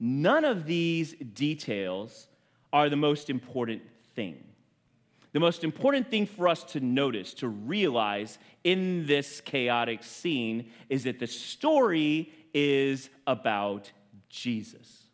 none 0.00 0.44
of 0.44 0.66
these 0.66 1.14
details 1.14 2.26
are 2.72 2.88
the 2.88 2.96
most 2.96 3.30
important 3.30 3.82
thing. 4.16 4.42
The 5.32 5.40
most 5.40 5.64
important 5.64 6.10
thing 6.10 6.26
for 6.26 6.46
us 6.46 6.62
to 6.64 6.80
notice, 6.80 7.32
to 7.34 7.48
realize 7.48 8.38
in 8.64 9.06
this 9.06 9.40
chaotic 9.40 10.02
scene, 10.02 10.70
is 10.90 11.04
that 11.04 11.18
the 11.18 11.26
story 11.26 12.30
is 12.52 13.08
about 13.26 13.90
Jesus. 14.28 15.04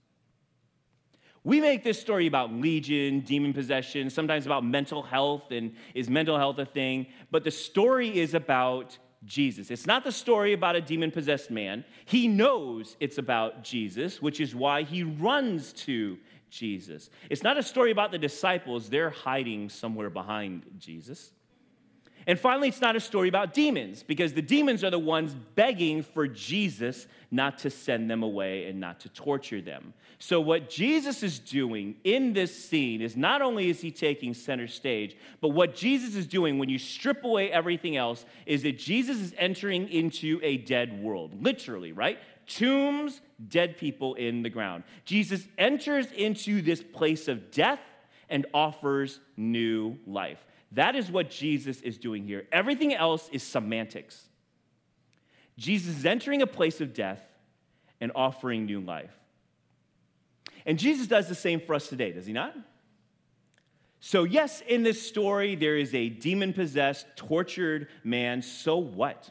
We 1.44 1.60
make 1.60 1.84
this 1.84 2.00
story 2.00 2.26
about 2.26 2.52
legion, 2.52 3.20
demon 3.20 3.52
possession, 3.52 4.10
sometimes 4.10 4.44
about 4.44 4.64
mental 4.64 5.02
health, 5.02 5.50
and 5.50 5.74
is 5.94 6.10
mental 6.10 6.36
health 6.36 6.58
a 6.58 6.66
thing? 6.66 7.06
But 7.30 7.44
the 7.44 7.50
story 7.50 8.18
is 8.18 8.34
about 8.34 8.98
Jesus. 9.24 9.70
It's 9.70 9.86
not 9.86 10.04
the 10.04 10.12
story 10.12 10.52
about 10.52 10.76
a 10.76 10.80
demon 10.80 11.10
possessed 11.10 11.50
man. 11.50 11.84
He 12.04 12.28
knows 12.28 12.96
it's 13.00 13.18
about 13.18 13.64
Jesus, 13.64 14.20
which 14.20 14.40
is 14.40 14.54
why 14.54 14.82
he 14.82 15.02
runs 15.04 15.72
to 15.74 16.18
Jesus. 16.50 17.10
It's 17.30 17.42
not 17.42 17.58
a 17.58 17.62
story 17.62 17.90
about 17.90 18.12
the 18.12 18.18
disciples, 18.18 18.88
they're 18.88 19.10
hiding 19.10 19.68
somewhere 19.68 20.10
behind 20.10 20.64
Jesus. 20.78 21.32
And 22.28 22.38
finally, 22.38 22.68
it's 22.68 22.82
not 22.82 22.94
a 22.94 23.00
story 23.00 23.28
about 23.30 23.54
demons 23.54 24.02
because 24.02 24.34
the 24.34 24.42
demons 24.42 24.84
are 24.84 24.90
the 24.90 24.98
ones 24.98 25.34
begging 25.54 26.02
for 26.02 26.28
Jesus 26.28 27.06
not 27.30 27.56
to 27.60 27.70
send 27.70 28.10
them 28.10 28.22
away 28.22 28.66
and 28.66 28.78
not 28.78 29.00
to 29.00 29.08
torture 29.08 29.62
them. 29.62 29.94
So, 30.18 30.38
what 30.38 30.68
Jesus 30.68 31.22
is 31.22 31.38
doing 31.38 31.96
in 32.04 32.34
this 32.34 32.54
scene 32.68 33.00
is 33.00 33.16
not 33.16 33.40
only 33.40 33.70
is 33.70 33.80
he 33.80 33.90
taking 33.90 34.34
center 34.34 34.68
stage, 34.68 35.16
but 35.40 35.48
what 35.48 35.74
Jesus 35.74 36.16
is 36.16 36.26
doing 36.26 36.58
when 36.58 36.68
you 36.68 36.78
strip 36.78 37.24
away 37.24 37.50
everything 37.50 37.96
else 37.96 38.26
is 38.44 38.62
that 38.62 38.76
Jesus 38.76 39.16
is 39.16 39.34
entering 39.38 39.88
into 39.88 40.38
a 40.42 40.58
dead 40.58 41.02
world, 41.02 41.42
literally, 41.42 41.92
right? 41.92 42.18
Tombs, 42.48 43.20
dead 43.48 43.76
people 43.76 44.14
in 44.14 44.42
the 44.42 44.50
ground. 44.50 44.84
Jesus 45.04 45.46
enters 45.56 46.10
into 46.12 46.60
this 46.62 46.82
place 46.82 47.28
of 47.28 47.50
death 47.50 47.80
and 48.28 48.46
offers 48.52 49.20
new 49.36 49.98
life. 50.06 50.44
That 50.72 50.96
is 50.96 51.10
what 51.10 51.30
Jesus 51.30 51.80
is 51.80 51.96
doing 51.96 52.24
here. 52.24 52.46
Everything 52.52 52.92
else 52.92 53.28
is 53.32 53.42
semantics. 53.42 54.28
Jesus 55.56 55.98
is 55.98 56.06
entering 56.06 56.42
a 56.42 56.46
place 56.46 56.80
of 56.80 56.92
death 56.92 57.22
and 58.00 58.12
offering 58.14 58.66
new 58.66 58.80
life. 58.80 59.12
And 60.66 60.78
Jesus 60.78 61.06
does 61.06 61.28
the 61.28 61.34
same 61.34 61.60
for 61.60 61.74
us 61.74 61.88
today, 61.88 62.12
does 62.12 62.26
he 62.26 62.32
not? 62.32 62.54
So, 64.00 64.24
yes, 64.24 64.62
in 64.68 64.82
this 64.82 65.04
story, 65.04 65.56
there 65.56 65.76
is 65.76 65.94
a 65.94 66.08
demon 66.08 66.52
possessed, 66.52 67.06
tortured 67.16 67.88
man. 68.04 68.42
So 68.42 68.76
what? 68.76 69.30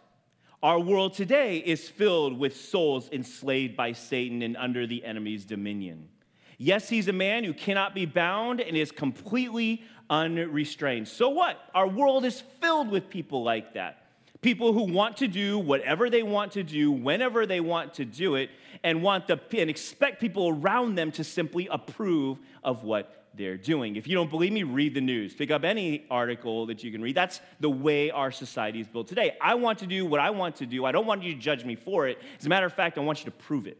Our 0.64 0.80
world 0.80 1.14
today 1.14 1.58
is 1.58 1.88
filled 1.88 2.40
with 2.40 2.56
souls 2.56 3.10
enslaved 3.12 3.78
by 3.78 3.92
Satan 3.92 4.42
and 4.42 4.58
under 4.58 4.88
the 4.88 5.06
enemy's 5.06 5.46
dominion. 5.46 6.10
Yes, 6.58 6.90
he's 6.90 7.08
a 7.08 7.14
man 7.14 7.44
who 7.44 7.54
cannot 7.54 7.94
be 7.94 8.08
bound 8.08 8.60
and 8.60 8.76
is 8.76 8.92
completely 8.92 9.84
unrestrained. 10.10 11.08
So 11.08 11.30
what? 11.30 11.60
Our 11.76 11.88
world 11.88 12.26
is 12.26 12.42
filled 12.60 12.90
with 12.90 13.08
people 13.08 13.44
like 13.44 13.76
that. 13.76 14.08
People 14.42 14.74
who 14.74 14.92
want 14.92 15.18
to 15.18 15.28
do 15.28 15.60
whatever 15.60 16.10
they 16.10 16.24
want 16.24 16.54
to 16.54 16.64
do, 16.64 16.92
whenever 16.92 17.46
they 17.46 17.60
want 17.60 17.94
to 17.96 18.06
do 18.06 18.34
it, 18.34 18.50
and 18.84 19.04
want 19.04 19.28
the 19.28 19.40
and 19.60 19.70
expect 19.70 20.20
people 20.20 20.50
around 20.50 20.96
them 20.96 21.12
to 21.14 21.24
simply 21.24 21.68
approve 21.70 22.40
of 22.64 22.84
what 22.84 23.17
they're 23.38 23.58
doing. 23.58 23.96
If 23.96 24.08
you 24.08 24.16
don't 24.16 24.30
believe 24.30 24.52
me, 24.52 24.64
read 24.64 24.94
the 24.94 25.02
news. 25.02 25.34
Pick 25.34 25.52
up 25.52 25.64
any 25.64 26.06
article 26.10 26.66
that 26.68 26.84
you 26.84 26.92
can 26.92 27.02
read. 27.02 27.16
That's 27.16 27.40
the 27.60 27.70
way 27.70 28.12
our 28.12 28.32
society 28.32 28.82
is 28.82 28.88
built 28.88 29.08
today. 29.08 29.38
I 29.42 29.56
want 29.56 29.80
to 29.80 29.88
do 29.88 30.06
what 30.06 30.20
I 30.20 30.32
want 30.32 30.58
to 30.58 30.66
do. 30.66 30.86
I 30.86 30.92
don't 30.92 31.06
want 31.06 31.24
you 31.24 31.34
to 31.34 31.40
judge 31.40 31.64
me 31.64 31.76
for 31.76 32.08
it. 32.08 32.20
As 32.40 32.46
a 32.46 32.50
matter 32.50 32.66
of 32.66 32.74
fact, 32.74 32.98
I 32.98 33.02
want 33.02 33.20
you 33.20 33.26
to 33.26 33.32
prove 33.32 33.68
it. 33.68 33.78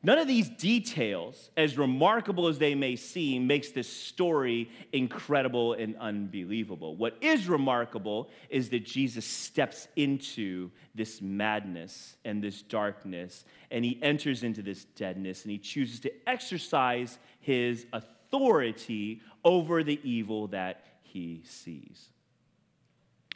None 0.00 0.18
of 0.18 0.28
these 0.28 0.48
details, 0.48 1.50
as 1.56 1.76
remarkable 1.76 2.46
as 2.46 2.58
they 2.58 2.76
may 2.76 2.94
seem, 2.94 3.48
makes 3.48 3.70
this 3.70 3.92
story 3.92 4.70
incredible 4.92 5.72
and 5.72 5.96
unbelievable. 5.96 6.94
What 6.94 7.16
is 7.20 7.48
remarkable 7.48 8.30
is 8.48 8.68
that 8.70 8.84
Jesus 8.84 9.24
steps 9.24 9.88
into 9.96 10.70
this 10.94 11.20
madness 11.20 12.16
and 12.24 12.40
this 12.40 12.62
darkness, 12.62 13.44
and 13.72 13.84
he 13.84 13.98
enters 14.00 14.44
into 14.44 14.62
this 14.62 14.84
deadness, 14.84 15.42
and 15.42 15.50
he 15.50 15.58
chooses 15.58 15.98
to 16.00 16.12
exercise 16.28 17.18
his 17.48 17.86
authority 17.94 19.22
over 19.42 19.82
the 19.82 19.98
evil 20.02 20.48
that 20.48 20.84
he 21.00 21.40
sees. 21.46 22.10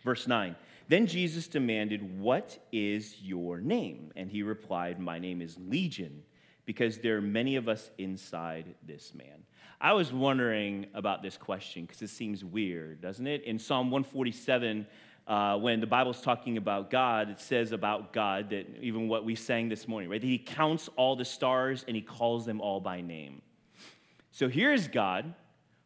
Verse 0.04 0.28
9 0.28 0.54
Then 0.86 1.06
Jesus 1.06 1.48
demanded, 1.48 2.20
What 2.20 2.58
is 2.72 3.16
your 3.22 3.58
name? 3.62 4.12
And 4.14 4.30
he 4.30 4.42
replied, 4.42 5.00
My 5.00 5.18
name 5.18 5.40
is 5.40 5.56
Legion 5.66 6.24
because 6.66 6.98
there 6.98 7.16
are 7.16 7.22
many 7.22 7.56
of 7.56 7.70
us 7.70 7.90
inside 7.96 8.74
this 8.86 9.14
man. 9.14 9.44
I 9.80 9.94
was 9.94 10.12
wondering 10.12 10.88
about 10.92 11.22
this 11.22 11.38
question 11.38 11.86
because 11.86 12.02
it 12.02 12.10
seems 12.10 12.44
weird, 12.44 13.00
doesn't 13.00 13.26
it? 13.26 13.44
In 13.44 13.58
Psalm 13.58 13.90
147, 13.90 14.86
uh, 15.26 15.56
when 15.56 15.80
the 15.80 15.86
Bible's 15.86 16.20
talking 16.20 16.58
about 16.58 16.90
God, 16.90 17.30
it 17.30 17.40
says 17.40 17.72
about 17.72 18.12
God 18.12 18.50
that 18.50 18.66
even 18.82 19.08
what 19.08 19.24
we 19.24 19.36
sang 19.36 19.70
this 19.70 19.88
morning, 19.88 20.10
right? 20.10 20.20
That 20.20 20.26
he 20.26 20.38
counts 20.38 20.90
all 20.96 21.16
the 21.16 21.24
stars 21.24 21.86
and 21.88 21.96
he 21.96 22.02
calls 22.02 22.44
them 22.44 22.60
all 22.60 22.78
by 22.78 23.00
name. 23.00 23.40
So 24.32 24.48
here's 24.48 24.88
God 24.88 25.34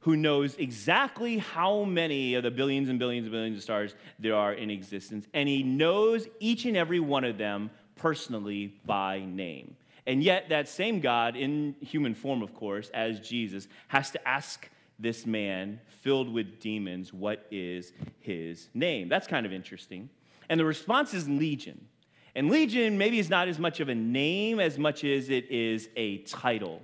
who 0.00 0.16
knows 0.16 0.54
exactly 0.54 1.38
how 1.38 1.82
many 1.82 2.34
of 2.34 2.44
the 2.44 2.50
billions 2.50 2.88
and 2.88 2.96
billions 2.96 3.26
and 3.26 3.32
billions 3.32 3.56
of 3.56 3.62
stars 3.64 3.94
there 4.20 4.36
are 4.36 4.52
in 4.52 4.70
existence, 4.70 5.26
and 5.34 5.48
he 5.48 5.64
knows 5.64 6.28
each 6.38 6.64
and 6.64 6.76
every 6.76 7.00
one 7.00 7.24
of 7.24 7.38
them 7.38 7.70
personally 7.96 8.78
by 8.86 9.24
name. 9.26 9.76
And 10.06 10.22
yet, 10.22 10.48
that 10.50 10.68
same 10.68 11.00
God, 11.00 11.34
in 11.34 11.74
human 11.80 12.14
form, 12.14 12.40
of 12.40 12.54
course, 12.54 12.88
as 12.94 13.18
Jesus, 13.18 13.66
has 13.88 14.12
to 14.12 14.28
ask 14.28 14.70
this 15.00 15.26
man 15.26 15.80
filled 15.88 16.32
with 16.32 16.60
demons, 16.60 17.12
what 17.12 17.44
is 17.50 17.92
his 18.20 18.68
name? 18.72 19.08
That's 19.08 19.26
kind 19.26 19.44
of 19.44 19.52
interesting. 19.52 20.08
And 20.48 20.60
the 20.60 20.64
response 20.64 21.12
is 21.12 21.28
legion. 21.28 21.88
And 22.36 22.50
Legion 22.50 22.98
maybe 22.98 23.18
is 23.18 23.30
not 23.30 23.48
as 23.48 23.58
much 23.58 23.80
of 23.80 23.88
a 23.88 23.94
name 23.94 24.60
as 24.60 24.78
much 24.78 25.04
as 25.04 25.30
it 25.30 25.50
is 25.50 25.88
a 25.96 26.18
title. 26.18 26.82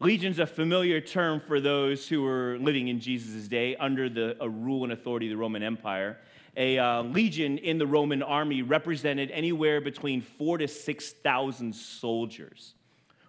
Legion's 0.00 0.38
a 0.38 0.46
familiar 0.46 1.00
term 1.00 1.40
for 1.40 1.60
those 1.60 2.06
who 2.06 2.22
were 2.22 2.56
living 2.60 2.86
in 2.86 3.00
Jesus' 3.00 3.48
day 3.48 3.74
under 3.74 4.08
the 4.08 4.36
rule 4.48 4.84
and 4.84 4.92
authority 4.92 5.26
of 5.26 5.30
the 5.30 5.36
Roman 5.36 5.60
Empire. 5.60 6.18
A 6.56 6.78
uh, 6.78 7.02
legion 7.02 7.58
in 7.58 7.78
the 7.78 7.86
Roman 7.86 8.22
army 8.22 8.62
represented 8.62 9.28
anywhere 9.32 9.80
between 9.80 10.20
four 10.20 10.56
to 10.58 10.68
6,000 10.68 11.74
soldiers. 11.74 12.74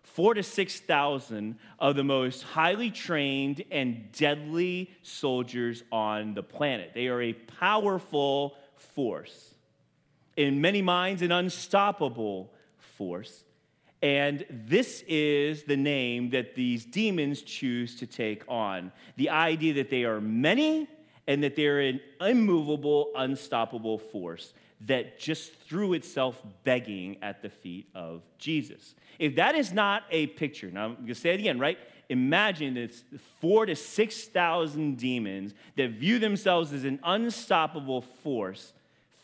Four 0.04 0.36
to 0.36 0.44
6,000 0.44 1.58
of 1.80 1.96
the 1.96 2.04
most 2.04 2.44
highly 2.44 2.92
trained 2.92 3.64
and 3.72 4.12
deadly 4.12 4.92
soldiers 5.02 5.84
on 5.92 6.36
the 6.36 6.44
planet. 6.44 6.92
They 6.94 7.08
are 7.08 7.22
a 7.22 7.34
powerful 7.34 8.56
force. 8.76 9.56
In 10.38 10.62
many 10.62 10.84
minds, 10.84 11.24
an 11.24 11.32
unstoppable 11.32 12.54
force. 12.78 13.44
And 14.01 14.46
this 14.50 15.03
is 15.08 15.63
the 15.63 15.75
name 15.75 16.29
that 16.29 16.56
these 16.56 16.86
demons 16.86 17.41
choose 17.41 17.96
to 17.98 18.08
take 18.08 18.44
on 18.48 18.91
the 19.18 19.29
idea 19.29 19.74
that 19.74 19.89
they 19.89 20.06
are 20.06 20.22
many 20.22 20.88
and 21.27 21.44
that 21.44 21.56
they're 21.56 21.82
an 21.82 22.00
immovable, 22.22 23.12
unstoppable 23.15 23.98
force 23.98 24.53
that 24.82 25.20
just 25.20 25.53
threw 25.68 25.94
itself 25.94 26.41
begging 26.63 27.18
at 27.22 27.41
the 27.41 27.50
feet 27.50 27.88
of 27.94 28.22
Jesus. 28.38 28.96
If 29.20 29.36
that 29.36 29.56
is 29.56 29.74
not 29.74 30.03
a 30.10 30.27
picture, 30.27 30.72
now 30.72 30.86
I'm 30.98 31.08
to 31.08 31.13
say 31.13 31.32
it 31.32 31.39
again, 31.41 31.60
right? 31.60 31.77
Imagine 32.08 32.77
it's 32.77 33.03
four 33.41 33.65
to 33.65 33.75
6,000 33.75 34.98
demons 34.98 35.53
that 35.75 35.91
view 35.91 36.18
themselves 36.18 36.72
as 36.72 36.86
an 36.86 37.00
unstoppable 37.03 38.01
force 38.01 38.74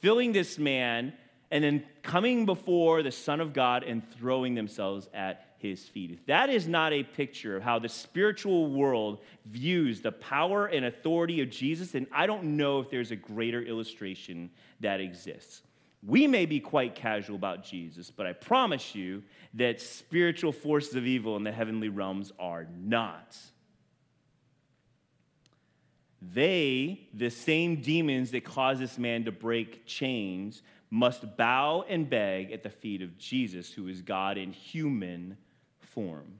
filling 0.02 0.34
this 0.34 0.60
man 0.60 1.14
and 1.52 1.64
then 1.64 1.84
coming 2.02 2.46
before 2.46 3.04
the 3.04 3.12
Son 3.12 3.40
of 3.40 3.54
God 3.54 3.84
and 3.84 4.04
throwing 4.18 4.56
themselves 4.56 5.08
at 5.14 5.56
his 5.58 5.84
feet. 5.84 6.12
If 6.12 6.26
that 6.26 6.50
is 6.50 6.68
not 6.68 6.94
a 6.94 7.04
picture 7.04 7.56
of 7.56 7.64
how 7.64 7.80
the 7.80 7.90
spiritual 7.90 8.72
world 8.72 9.20
views 9.46 10.02
the 10.02 10.12
power 10.12 10.68
and 10.68 10.86
authority 10.86 11.42
of 11.42 11.50
Jesus, 11.50 11.92
then 11.92 12.08
I 12.12 12.28
don't 12.28 12.58
know 12.58 12.80
if 12.80 12.90
there's 12.90 13.12
a 13.12 13.16
greater 13.16 13.62
illustration 13.62 14.50
that 14.80 15.00
exists. 15.00 15.62
We 16.06 16.28
may 16.28 16.46
be 16.46 16.60
quite 16.60 16.94
casual 16.94 17.36
about 17.36 17.64
Jesus, 17.64 18.12
but 18.12 18.28
I 18.28 18.34
promise 18.34 18.94
you 18.94 19.24
that 19.56 19.82
spiritual 19.82 20.52
forces 20.52 20.96
of 20.96 21.08
evil 21.08 21.36
in 21.36 21.44
the 21.44 21.52
heavenly 21.52 21.90
realms 21.90 22.32
are 22.38 22.68
not. 22.78 23.36
They, 26.22 27.08
the 27.14 27.30
same 27.30 27.82
demons 27.82 28.32
that 28.32 28.44
cause 28.44 28.80
this 28.80 28.98
man 28.98 29.26
to 29.26 29.32
break 29.32 29.86
chains, 29.86 30.62
must 30.96 31.36
bow 31.36 31.84
and 31.90 32.10
beg 32.10 32.54
at 32.54 32.64
the 32.64 32.70
feet 32.70 33.02
of 33.02 33.18
Jesus, 33.18 33.74
who 33.74 33.90
is 33.90 34.02
God 34.02 34.38
in 34.38 34.54
human 34.54 35.38
form. 35.82 36.40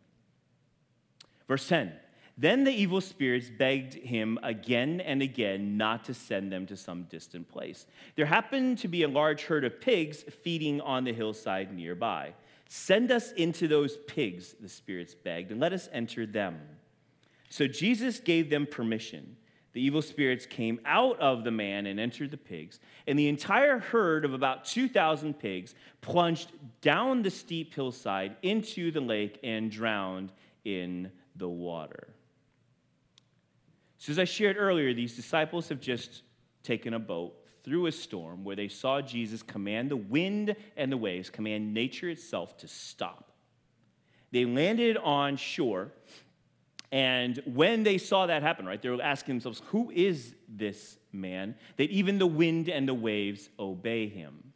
Verse 1.46 1.68
10 1.68 1.92
Then 2.38 2.64
the 2.64 2.72
evil 2.72 3.02
spirits 3.02 3.50
begged 3.50 3.96
him 3.96 4.40
again 4.42 5.02
and 5.02 5.22
again 5.22 5.76
not 5.76 6.06
to 6.06 6.14
send 6.14 6.54
them 6.54 6.66
to 6.68 6.78
some 6.78 7.04
distant 7.04 7.50
place. 7.50 7.86
There 8.16 8.26
happened 8.26 8.78
to 8.80 8.88
be 8.88 9.04
a 9.04 9.10
large 9.10 9.44
herd 9.44 9.66
of 9.66 9.82
pigs 9.82 10.24
feeding 10.24 10.80
on 10.80 11.04
the 11.04 11.14
hillside 11.14 11.74
nearby. 11.74 12.34
Send 12.70 13.12
us 13.12 13.34
into 13.34 13.68
those 13.68 13.98
pigs, 14.08 14.56
the 14.60 14.70
spirits 14.70 15.14
begged, 15.14 15.52
and 15.52 15.60
let 15.60 15.74
us 15.74 15.90
enter 15.92 16.26
them. 16.26 16.60
So 17.50 17.68
Jesus 17.68 18.20
gave 18.20 18.50
them 18.50 18.66
permission 18.66 19.36
the 19.76 19.82
evil 19.82 20.02
spirits 20.02 20.46
came 20.46 20.80
out 20.86 21.20
of 21.20 21.44
the 21.44 21.52
man 21.52 21.86
and 21.86 22.00
entered 22.00 22.32
the 22.32 22.38
pigs, 22.38 22.80
and 23.08 23.20
the 23.20 23.28
entire 23.28 23.78
herd 23.78 24.24
of 24.24 24.34
about 24.34 24.64
2,000 24.64 25.38
pigs 25.38 25.76
plunged 26.00 26.54
down 26.80 27.24
the 27.24 27.30
steep 27.30 27.74
hillside 27.74 28.38
into 28.42 28.90
the 28.90 29.02
lake 29.02 29.38
and 29.44 29.70
drowned 29.70 30.32
in 30.64 31.12
the 31.36 31.50
water. 31.50 32.08
So, 33.98 34.12
as 34.12 34.20
I 34.20 34.24
shared 34.24 34.56
earlier, 34.58 34.94
these 34.94 35.14
disciples 35.14 35.68
have 35.68 35.82
just 35.82 36.22
taken 36.64 36.94
a 36.94 37.00
boat 37.00 37.36
through 37.66 37.88
a 37.88 37.92
storm 37.92 38.46
where 38.46 38.56
they 38.56 38.70
saw 38.70 39.02
Jesus 39.02 39.44
command 39.44 39.92
the 39.92 39.98
wind 39.98 40.56
and 40.78 40.90
the 40.90 40.96
waves, 40.96 41.30
command 41.30 41.74
nature 41.74 42.08
itself 42.08 42.56
to 42.60 42.70
stop. 42.70 43.34
They 44.32 44.46
landed 44.46 44.96
on 44.96 45.36
shore 45.36 45.92
and 46.92 47.42
when 47.46 47.84
they 47.84 47.98
saw 47.98 48.26
that 48.28 48.42
happen, 48.42 48.66
right, 48.66 48.82
they 48.82 48.90
were 48.90 49.02
asking 49.02 49.36
themselves, 49.36 49.62
Who 49.68 49.92
is 49.92 50.36
this 50.48 50.98
man 51.12 51.56
that 51.78 51.90
even 51.90 52.20
the 52.20 52.28
wind 52.28 52.70
and 52.70 52.88
the 52.88 52.94
waves 52.94 53.50
obey 53.60 54.08
him? 54.08 54.54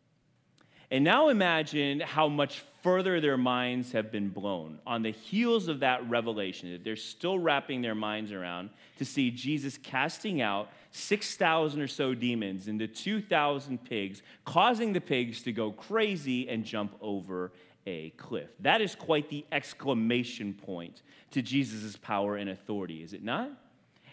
And 0.92 1.04
now 1.04 1.30
imagine 1.30 2.00
how 2.00 2.28
much 2.28 2.63
further 2.82 3.22
their 3.22 3.38
minds 3.38 3.92
have 3.92 4.12
been 4.12 4.30
blown 4.30 4.80
on 4.88 5.04
the 5.04 5.12
heels 5.12 5.68
of 5.68 5.82
that 5.82 6.10
revelation 6.10 6.72
that 6.72 6.84
they're 6.84 6.96
still 6.96 7.38
wrapping 7.38 7.82
their 7.82 7.94
minds 7.94 8.32
around 8.32 8.72
to 8.98 9.06
see 9.06 9.30
Jesus 9.30 9.78
casting 9.78 10.42
out 10.42 10.70
6,000 10.92 11.82
or 11.82 11.88
so 11.88 12.15
demons 12.15 12.68
into 12.68 12.88
2,000 12.88 13.84
pigs, 13.84 14.24
causing 14.46 14.94
the 14.94 15.02
pigs 15.02 15.44
to 15.44 15.52
go 15.52 15.72
crazy 15.72 16.50
and 16.50 16.65
jump 16.65 16.96
over 17.02 17.52
a 17.86 18.12
cliff. 18.12 18.50
That 18.60 18.82
is 18.82 18.96
quite 18.96 19.30
the 19.30 19.46
exclamation 19.52 20.54
point 20.54 21.02
to 21.32 21.42
Jesus' 21.42 21.96
power 21.96 22.36
and 22.36 22.50
authority, 22.50 23.04
is 23.04 23.13
it 23.13 23.24
not? 23.24 23.52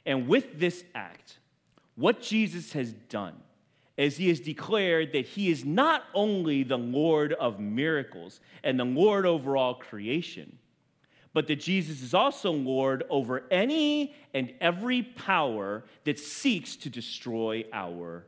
And 0.05 0.29
with 0.29 0.59
this 0.59 0.85
act, 0.95 1.39
what 1.97 2.23
Jesus 2.23 2.73
has 2.73 2.93
done 2.93 3.35
is 3.97 4.17
he 4.17 4.29
has 4.29 4.41
declared 4.41 5.13
that 5.13 5.25
he 5.25 5.51
is 5.51 5.65
not 5.65 6.05
only 6.15 6.63
the 6.63 6.77
Lord 6.77 7.33
of 7.33 7.59
miracles 7.59 8.41
and 8.63 8.79
the 8.79 8.85
Lord 8.85 9.25
over 9.25 9.57
all 9.57 9.75
creation, 9.75 10.59
but 11.33 11.47
that 11.49 11.61
Jesus 11.61 12.03
is 12.03 12.15
also 12.15 12.53
Lord 12.53 13.05
over 13.11 13.45
any 13.51 14.15
and 14.33 14.53
every 14.61 15.03
power 15.03 15.85
that 16.05 16.19
seeks 16.19 16.77
to 16.77 16.91
destroy 16.91 17.65
our 17.73 18.25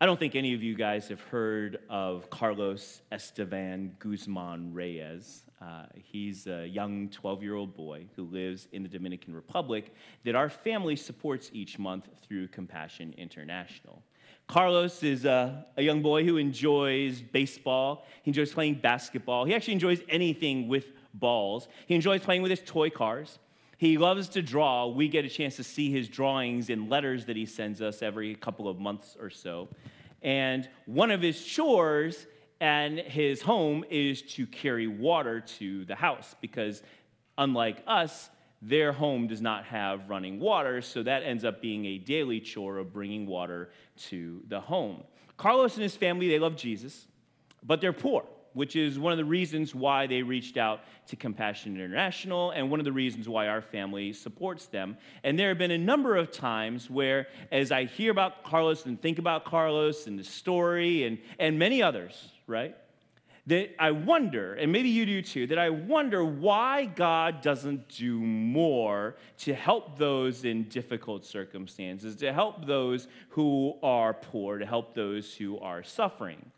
I 0.00 0.06
don't 0.06 0.20
think 0.20 0.36
any 0.36 0.54
of 0.54 0.62
you 0.62 0.76
guys 0.76 1.08
have 1.08 1.20
heard 1.22 1.80
of 1.90 2.30
Carlos 2.30 3.02
Estevan 3.10 3.96
Guzman 3.98 4.72
Reyes. 4.72 5.42
Uh, 5.60 5.86
he's 5.96 6.46
a 6.46 6.68
young 6.68 7.08
12 7.08 7.42
year 7.42 7.56
old 7.56 7.74
boy 7.74 8.06
who 8.14 8.22
lives 8.22 8.68
in 8.70 8.84
the 8.84 8.88
Dominican 8.88 9.34
Republic 9.34 9.92
that 10.24 10.36
our 10.36 10.48
family 10.48 10.94
supports 10.94 11.50
each 11.52 11.80
month 11.80 12.08
through 12.22 12.46
Compassion 12.46 13.12
International. 13.18 14.00
Carlos 14.46 15.02
is 15.02 15.24
a, 15.24 15.66
a, 15.76 15.82
young 15.82 16.00
boy 16.00 16.24
who 16.24 16.36
enjoys 16.36 17.20
baseball. 17.20 18.06
He 18.22 18.30
enjoys 18.30 18.52
playing 18.52 18.74
basketball. 18.76 19.46
He 19.46 19.54
actually 19.54 19.74
enjoys 19.74 20.00
anything 20.08 20.68
with 20.68 20.92
balls. 21.12 21.66
He 21.86 21.96
enjoys 21.96 22.20
playing 22.20 22.42
with 22.42 22.50
his 22.50 22.62
toy 22.64 22.88
cars. 22.88 23.40
He 23.78 23.96
loves 23.96 24.28
to 24.30 24.42
draw. 24.42 24.88
We 24.88 25.08
get 25.08 25.24
a 25.24 25.28
chance 25.28 25.54
to 25.56 25.64
see 25.64 25.90
his 25.90 26.08
drawings 26.08 26.68
in 26.68 26.88
letters 26.88 27.26
that 27.26 27.36
he 27.36 27.46
sends 27.46 27.80
us 27.80 28.02
every 28.02 28.34
couple 28.34 28.68
of 28.68 28.80
months 28.80 29.16
or 29.18 29.30
so. 29.30 29.68
And 30.20 30.68
one 30.86 31.12
of 31.12 31.22
his 31.22 31.42
chores 31.42 32.26
and 32.60 32.98
his 32.98 33.40
home 33.40 33.84
is 33.88 34.20
to 34.22 34.48
carry 34.48 34.88
water 34.88 35.40
to 35.58 35.84
the 35.84 35.94
house 35.94 36.34
because, 36.40 36.82
unlike 37.38 37.84
us, 37.86 38.30
their 38.60 38.90
home 38.90 39.28
does 39.28 39.40
not 39.40 39.64
have 39.66 40.10
running 40.10 40.40
water, 40.40 40.82
so 40.82 41.04
that 41.04 41.22
ends 41.22 41.44
up 41.44 41.62
being 41.62 41.84
a 41.86 41.98
daily 41.98 42.40
chore 42.40 42.78
of 42.78 42.92
bringing 42.92 43.28
water 43.28 43.70
to 44.08 44.42
the 44.48 44.58
home. 44.58 45.04
Carlos 45.36 45.74
and 45.74 45.84
his 45.84 45.94
family, 45.94 46.28
they 46.28 46.40
love 46.40 46.56
Jesus, 46.56 47.06
but 47.62 47.80
they're 47.80 47.92
poor 47.92 48.24
which 48.52 48.76
is 48.76 48.98
one 48.98 49.12
of 49.12 49.18
the 49.18 49.24
reasons 49.24 49.74
why 49.74 50.06
they 50.06 50.22
reached 50.22 50.56
out 50.56 50.80
to 51.08 51.16
Compassion 51.16 51.74
International 51.74 52.50
and 52.50 52.70
one 52.70 52.80
of 52.80 52.84
the 52.84 52.92
reasons 52.92 53.28
why 53.28 53.48
our 53.48 53.62
family 53.62 54.12
supports 54.12 54.66
them. 54.66 54.96
And 55.24 55.38
there 55.38 55.48
have 55.48 55.58
been 55.58 55.70
a 55.70 55.78
number 55.78 56.16
of 56.16 56.30
times 56.30 56.90
where, 56.90 57.28
as 57.50 57.72
I 57.72 57.84
hear 57.84 58.10
about 58.10 58.44
Carlos 58.44 58.86
and 58.86 59.00
think 59.00 59.18
about 59.18 59.44
Carlos 59.44 60.06
and 60.06 60.18
the 60.18 60.24
story 60.24 61.04
and, 61.04 61.18
and 61.38 61.58
many 61.58 61.82
others, 61.82 62.30
right? 62.46 62.76
That 63.46 63.74
I 63.78 63.92
wonder, 63.92 64.54
and 64.54 64.70
maybe 64.70 64.90
you 64.90 65.06
do 65.06 65.22
too, 65.22 65.46
that 65.46 65.58
I 65.58 65.70
wonder 65.70 66.22
why 66.22 66.84
God 66.84 67.40
doesn't 67.40 67.88
do 67.88 68.20
more 68.20 69.16
to 69.38 69.54
help 69.54 69.96
those 69.96 70.44
in 70.44 70.64
difficult 70.64 71.24
circumstances, 71.24 72.16
to 72.16 72.30
help 72.30 72.66
those 72.66 73.08
who 73.30 73.78
are 73.82 74.12
poor, 74.12 74.58
to 74.58 74.66
help 74.66 74.94
those 74.94 75.34
who 75.34 75.58
are 75.60 75.82
suffering. 75.82 76.50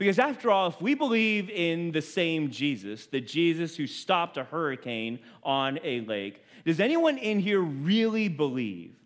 Because 0.00 0.18
after 0.18 0.50
all, 0.50 0.68
if 0.68 0.80
we 0.80 0.94
believe 0.94 1.50
in 1.50 1.92
the 1.92 2.00
same 2.00 2.50
Jesus, 2.50 3.04
the 3.04 3.20
Jesus 3.20 3.76
who 3.76 3.86
stopped 3.86 4.38
a 4.38 4.44
hurricane 4.44 5.18
on 5.42 5.78
a 5.84 6.00
lake, 6.00 6.42
does 6.64 6.80
anyone 6.80 7.18
in 7.18 7.38
here 7.38 7.60
really 7.60 8.28
believe 8.28 8.96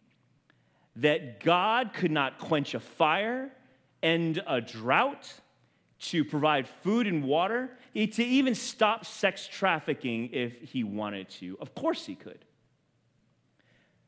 that 0.95 1.41
God 1.41 1.95
could 1.95 2.13
not 2.13 2.39
quench 2.39 2.75
a 2.75 2.81
fire, 2.81 3.51
end 4.05 4.41
a 4.47 4.61
drought, 4.61 5.35
to 5.99 6.25
provide 6.25 6.69
food 6.69 7.09
and 7.09 7.25
water, 7.25 7.77
eh, 7.97 8.07
to 8.07 8.23
even 8.23 8.55
stop 8.55 9.05
sex 9.05 9.49
trafficking 9.49 10.31
if 10.33 10.63
he 10.63 10.85
wanted 10.85 11.29
to? 11.31 11.59
Of 11.61 11.75
course 11.75 12.07
he 12.07 12.15
could. 12.15 12.45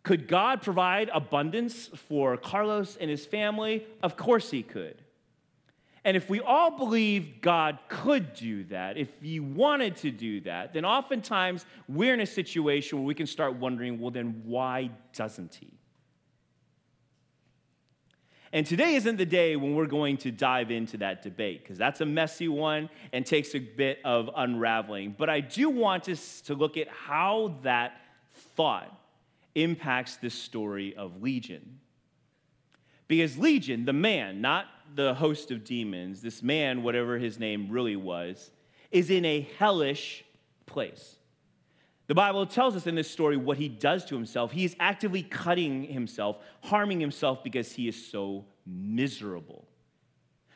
Could 0.05 0.29
God 0.29 0.63
provide 0.63 1.11
abundance 1.13 1.89
for 1.89 2.37
Carlos 2.37 2.97
and 3.01 3.11
his 3.11 3.27
family? 3.27 3.85
Of 4.05 4.17
course 4.17 4.53
he 4.53 4.63
could. 4.63 5.03
And 6.07 6.17
if 6.17 6.31
we 6.31 6.39
all 6.39 6.71
believe 6.71 7.41
God 7.41 7.81
could 7.89 8.33
do 8.33 8.63
that, 8.67 8.97
if 8.97 9.09
he 9.21 9.41
wanted 9.41 9.97
to 9.97 10.13
do 10.13 10.41
that, 10.43 10.73
then 10.73 10.85
oftentimes 10.85 11.67
we're 11.89 12.15
in 12.15 12.21
a 12.21 12.27
situation 12.27 12.99
where 12.99 13.07
we 13.09 13.15
can 13.15 13.27
start 13.27 13.57
wondering 13.57 13.99
well, 13.99 14.13
then 14.13 14.41
why 14.45 14.91
doesn't 15.13 15.57
he? 15.57 15.67
And 18.53 18.65
today 18.65 18.95
isn't 18.95 19.17
the 19.17 19.27
day 19.27 19.57
when 19.57 19.75
we're 19.75 19.87
going 19.87 20.17
to 20.19 20.31
dive 20.31 20.71
into 20.71 20.97
that 20.99 21.25
debate 21.25 21.65
because 21.65 21.77
that's 21.77 22.01
a 22.01 22.07
messy 22.07 22.47
one 22.47 22.89
and 23.13 23.27
takes 23.27 23.57
a 23.57 23.59
bit 23.59 23.99
of 24.05 24.31
unraveling. 24.37 25.17
But 25.19 25.29
I 25.29 25.41
do 25.41 25.69
want 25.69 26.09
us 26.09 26.41
to 26.43 26.55
look 26.55 26.77
at 26.77 26.87
how 26.87 27.57
that 27.65 28.01
thought 28.55 28.97
impacts 29.57 30.19
this 30.19 30.35
story 30.35 30.95
of 30.95 31.21
Legion. 31.21 31.81
Because 33.09 33.37
Legion, 33.37 33.87
the 33.87 33.93
man, 33.93 34.41
not 34.41 34.67
the 34.95 35.15
host 35.15 35.51
of 35.51 35.65
demons, 35.65 36.23
this 36.23 36.43
man, 36.43 36.83
whatever 36.83 37.19
his 37.19 37.39
name 37.39 37.69
really 37.71 37.97
was, 37.97 38.51
is 38.91 39.11
in 39.11 39.25
a 39.25 39.49
hellish 39.59 40.25
place. 40.67 41.17
The 42.07 42.15
Bible 42.15 42.47
tells 42.47 42.77
us 42.77 42.87
in 42.87 42.95
this 42.95 43.11
story 43.11 43.37
what 43.37 43.59
he 43.59 43.69
does 43.69 44.05
to 44.07 44.15
himself. 44.15 44.53
He 44.53 44.65
is 44.65 44.77
actively 44.79 45.23
cutting 45.23 45.85
himself, 45.85 46.39
harming 46.63 47.01
himself 47.01 47.43
because 47.43 47.73
he 47.73 47.89
is 47.89 48.07
so 48.11 48.45
miserable. 48.65 49.67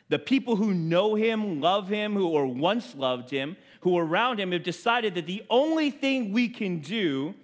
The 0.09 0.19
people 0.19 0.57
who 0.57 0.75
know 0.75 1.15
him, 1.15 1.61
love 1.61 1.89
him, 1.89 2.15
who 2.15 2.29
or 2.29 2.47
once 2.47 2.95
loved 2.95 3.31
him, 3.31 3.57
who 3.81 3.97
are 3.97 4.05
around 4.05 4.39
him 4.39 4.53
have 4.53 4.63
decided 4.63 5.15
that 5.15 5.27
the 5.27 5.45
only 5.49 5.91
thing 5.91 6.33
we 6.33 6.49
can 6.49 6.81
do 6.81 7.35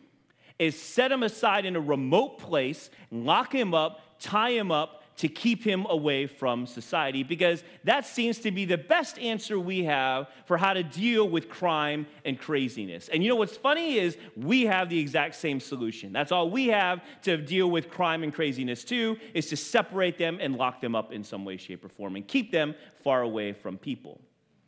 is 0.58 0.80
set 0.80 1.12
him 1.12 1.22
aside 1.22 1.64
in 1.64 1.76
a 1.76 1.80
remote 1.80 2.38
place, 2.38 2.90
lock 3.10 3.54
him 3.54 3.74
up, 3.74 4.00
tie 4.18 4.50
him 4.50 4.72
up, 4.72 5.04
to 5.16 5.28
keep 5.28 5.64
him 5.64 5.86
away 5.88 6.26
from 6.26 6.66
society 6.66 7.22
because 7.22 7.64
that 7.84 8.06
seems 8.06 8.38
to 8.40 8.50
be 8.50 8.64
the 8.64 8.76
best 8.76 9.18
answer 9.18 9.58
we 9.58 9.84
have 9.84 10.28
for 10.44 10.58
how 10.58 10.72
to 10.74 10.82
deal 10.82 11.28
with 11.28 11.48
crime 11.48 12.06
and 12.24 12.38
craziness. 12.38 13.08
And 13.08 13.22
you 13.22 13.28
know 13.30 13.36
what's 13.36 13.56
funny 13.56 13.98
is 13.98 14.16
we 14.36 14.66
have 14.66 14.88
the 14.88 14.98
exact 14.98 15.36
same 15.36 15.60
solution. 15.60 16.12
That's 16.12 16.32
all 16.32 16.50
we 16.50 16.68
have 16.68 17.02
to 17.22 17.36
deal 17.38 17.70
with 17.70 17.90
crime 17.90 18.22
and 18.22 18.32
craziness 18.32 18.84
too 18.84 19.16
is 19.32 19.46
to 19.46 19.56
separate 19.56 20.18
them 20.18 20.38
and 20.40 20.56
lock 20.56 20.80
them 20.80 20.94
up 20.94 21.12
in 21.12 21.24
some 21.24 21.44
way 21.44 21.56
shape 21.56 21.84
or 21.84 21.88
form 21.88 22.16
and 22.16 22.26
keep 22.26 22.52
them 22.52 22.74
far 23.02 23.22
away 23.22 23.52
from 23.52 23.78
people. 23.78 24.20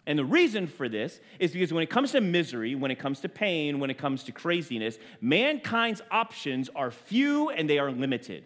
And 0.07 0.19
the 0.19 0.25
reason 0.25 0.67
for 0.67 0.89
this 0.89 1.21
is 1.39 1.53
because 1.53 1.71
when 1.71 1.83
it 1.83 1.91
comes 1.91 2.13
to 2.13 2.23
misery, 2.23 2.75
when 2.75 2.91
it 2.91 2.99
comes 2.99 3.21
to 3.21 3.29
pain, 3.29 3.79
when 3.79 3.91
it 3.91 3.99
comes 3.99 4.25
to 4.25 4.33
craziness, 4.33 4.99
mankind's 5.21 6.01
options 6.11 6.71
are 6.75 6.91
few 6.91 7.51
and 7.51 7.69
they 7.69 7.79
are 7.79 7.93
limited. 7.93 8.45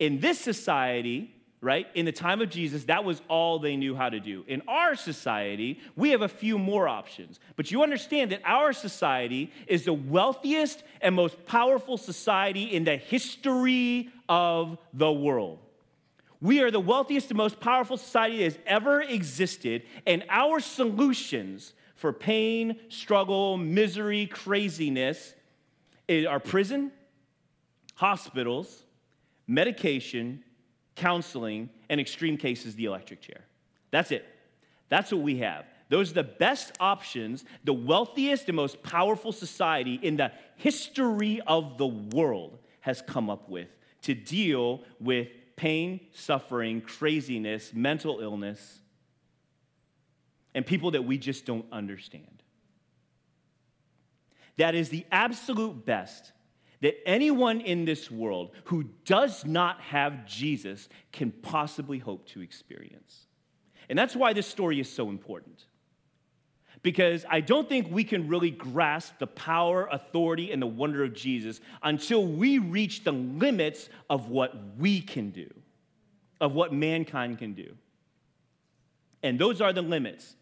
In 0.00 0.18
this 0.18 0.40
society, 0.40 1.32
right, 1.60 1.86
in 1.94 2.06
the 2.06 2.12
time 2.12 2.40
of 2.40 2.48
Jesus, 2.48 2.84
that 2.84 3.04
was 3.04 3.20
all 3.28 3.58
they 3.58 3.76
knew 3.76 3.94
how 3.94 4.08
to 4.08 4.18
do. 4.18 4.44
In 4.48 4.62
our 4.66 4.96
society, 4.96 5.78
we 5.94 6.10
have 6.10 6.22
a 6.22 6.28
few 6.28 6.58
more 6.58 6.88
options. 6.88 7.38
But 7.54 7.70
you 7.70 7.82
understand 7.82 8.32
that 8.32 8.40
our 8.46 8.72
society 8.72 9.52
is 9.66 9.84
the 9.84 9.92
wealthiest 9.92 10.82
and 11.02 11.14
most 11.14 11.44
powerful 11.44 11.98
society 11.98 12.64
in 12.64 12.84
the 12.84 12.96
history 12.96 14.08
of 14.26 14.78
the 14.94 15.12
world. 15.12 15.58
We 16.40 16.62
are 16.62 16.70
the 16.70 16.80
wealthiest 16.80 17.28
and 17.28 17.36
most 17.36 17.60
powerful 17.60 17.98
society 17.98 18.38
that 18.38 18.44
has 18.44 18.58
ever 18.66 19.02
existed, 19.02 19.82
and 20.06 20.24
our 20.30 20.60
solutions 20.60 21.74
for 21.94 22.14
pain, 22.14 22.76
struggle, 22.88 23.58
misery, 23.58 24.24
craziness 24.24 25.34
eh, 26.08 26.24
are 26.24 26.40
prison, 26.40 26.92
hospitals, 27.96 28.86
medication, 29.50 30.44
counseling, 30.94 31.68
and 31.88 32.00
extreme 32.00 32.36
cases, 32.36 32.76
the 32.76 32.84
electric 32.84 33.20
chair. 33.20 33.44
That's 33.90 34.12
it. 34.12 34.24
That's 34.88 35.10
what 35.10 35.22
we 35.22 35.38
have. 35.38 35.64
Those 35.88 36.12
are 36.12 36.14
the 36.14 36.22
best 36.22 36.72
options, 36.78 37.44
the 37.64 37.72
wealthiest 37.72 38.46
and 38.46 38.54
most 38.54 38.80
powerful 38.84 39.32
society 39.32 39.98
in 40.00 40.16
the 40.16 40.30
history 40.56 41.40
of 41.48 41.78
the 41.78 41.86
world 41.86 42.58
has 42.80 43.02
come 43.02 43.28
up 43.28 43.48
with 43.48 43.68
to 44.02 44.14
deal 44.14 44.82
with 45.00 45.28
pain, 45.56 46.00
suffering, 46.12 46.80
craziness, 46.80 47.72
mental 47.74 48.20
illness, 48.20 48.80
and 50.54 50.64
people 50.64 50.92
that 50.92 51.02
we 51.02 51.18
just 51.18 51.44
don't 51.44 51.66
understand. 51.72 52.44
That 54.58 54.76
is 54.76 54.90
the 54.90 55.04
absolute 55.10 55.84
best 55.84 56.30
that 56.80 57.06
anyone 57.06 57.60
in 57.60 57.84
this 57.84 58.10
world 58.10 58.50
who 58.64 58.84
does 59.04 59.44
not 59.44 59.80
have 59.80 60.26
Jesus 60.26 60.88
can 61.12 61.30
possibly 61.30 61.98
hope 61.98 62.26
to 62.28 62.40
experience. 62.40 63.26
And 63.88 63.98
that's 63.98 64.16
why 64.16 64.32
this 64.32 64.46
story 64.46 64.80
is 64.80 64.90
so 64.90 65.08
important. 65.10 65.64
Because 66.82 67.26
I 67.28 67.40
don't 67.40 67.68
think 67.68 67.88
we 67.90 68.04
can 68.04 68.28
really 68.28 68.50
grasp 68.50 69.18
the 69.18 69.26
power, 69.26 69.86
authority, 69.92 70.50
and 70.50 70.62
the 70.62 70.66
wonder 70.66 71.04
of 71.04 71.12
Jesus 71.12 71.60
until 71.82 72.26
we 72.26 72.58
reach 72.58 73.04
the 73.04 73.12
limits 73.12 73.90
of 74.08 74.30
what 74.30 74.54
we 74.78 75.02
can 75.02 75.30
do, 75.30 75.50
of 76.40 76.54
what 76.54 76.72
mankind 76.72 77.38
can 77.38 77.52
do. 77.52 77.76
And 79.22 79.38
those 79.38 79.60
are 79.60 79.74
the 79.74 79.82
limits 79.82 80.36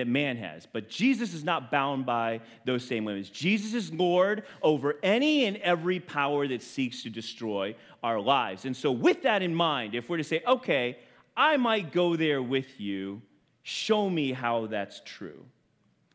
that 0.00 0.08
man 0.08 0.38
has. 0.38 0.66
But 0.66 0.88
Jesus 0.88 1.34
is 1.34 1.44
not 1.44 1.70
bound 1.70 2.06
by 2.06 2.40
those 2.64 2.82
same 2.82 3.04
limits. 3.04 3.28
Jesus 3.28 3.74
is 3.74 3.92
Lord 3.92 4.44
over 4.62 4.96
any 5.02 5.44
and 5.44 5.58
every 5.58 6.00
power 6.00 6.48
that 6.48 6.62
seeks 6.62 7.02
to 7.02 7.10
destroy 7.10 7.76
our 8.02 8.18
lives. 8.18 8.64
And 8.64 8.74
so, 8.74 8.90
with 8.90 9.22
that 9.22 9.42
in 9.42 9.54
mind, 9.54 9.94
if 9.94 10.08
we're 10.08 10.16
to 10.16 10.24
say, 10.24 10.42
okay, 10.46 10.98
I 11.36 11.58
might 11.58 11.92
go 11.92 12.16
there 12.16 12.42
with 12.42 12.80
you, 12.80 13.20
show 13.62 14.08
me 14.08 14.32
how 14.32 14.66
that's 14.66 15.02
true. 15.04 15.44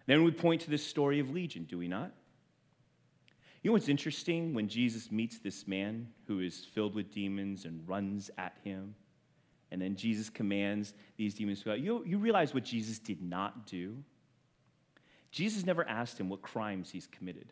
Then 0.08 0.24
we 0.24 0.32
point 0.32 0.62
to 0.62 0.70
this 0.70 0.86
story 0.86 1.20
of 1.20 1.30
Legion, 1.30 1.66
do 1.70 1.78
we 1.78 1.88
not? 1.88 2.12
You 3.62 3.70
know 3.70 3.74
what's 3.74 3.90
interesting 3.90 4.54
when 4.54 4.68
Jesus 4.68 5.12
meets 5.12 5.40
this 5.40 5.68
man 5.68 6.08
who 6.28 6.40
is 6.40 6.66
filled 6.66 6.96
with 6.96 7.12
demons 7.14 7.66
and 7.66 7.88
runs 7.88 8.32
at 8.38 8.58
him? 8.64 8.96
And 9.72 9.82
then 9.82 9.96
Jesus 9.96 10.30
commands 10.30 10.94
these 11.18 11.34
demons 11.34 11.60
to 11.60 11.66
go 11.66 11.72
out. 11.72 11.80
You, 11.80 12.04
you 12.06 12.18
realize 12.18 12.54
what 12.54 12.64
Jesus 12.64 13.00
did 13.00 13.22
not 13.22 13.66
do? 13.66 13.98
Jesus 15.32 15.66
never 15.66 15.88
asked 15.88 16.20
him 16.20 16.30
what 16.30 16.42
crimes 16.42 16.92
he's 16.92 17.08
committed. 17.08 17.52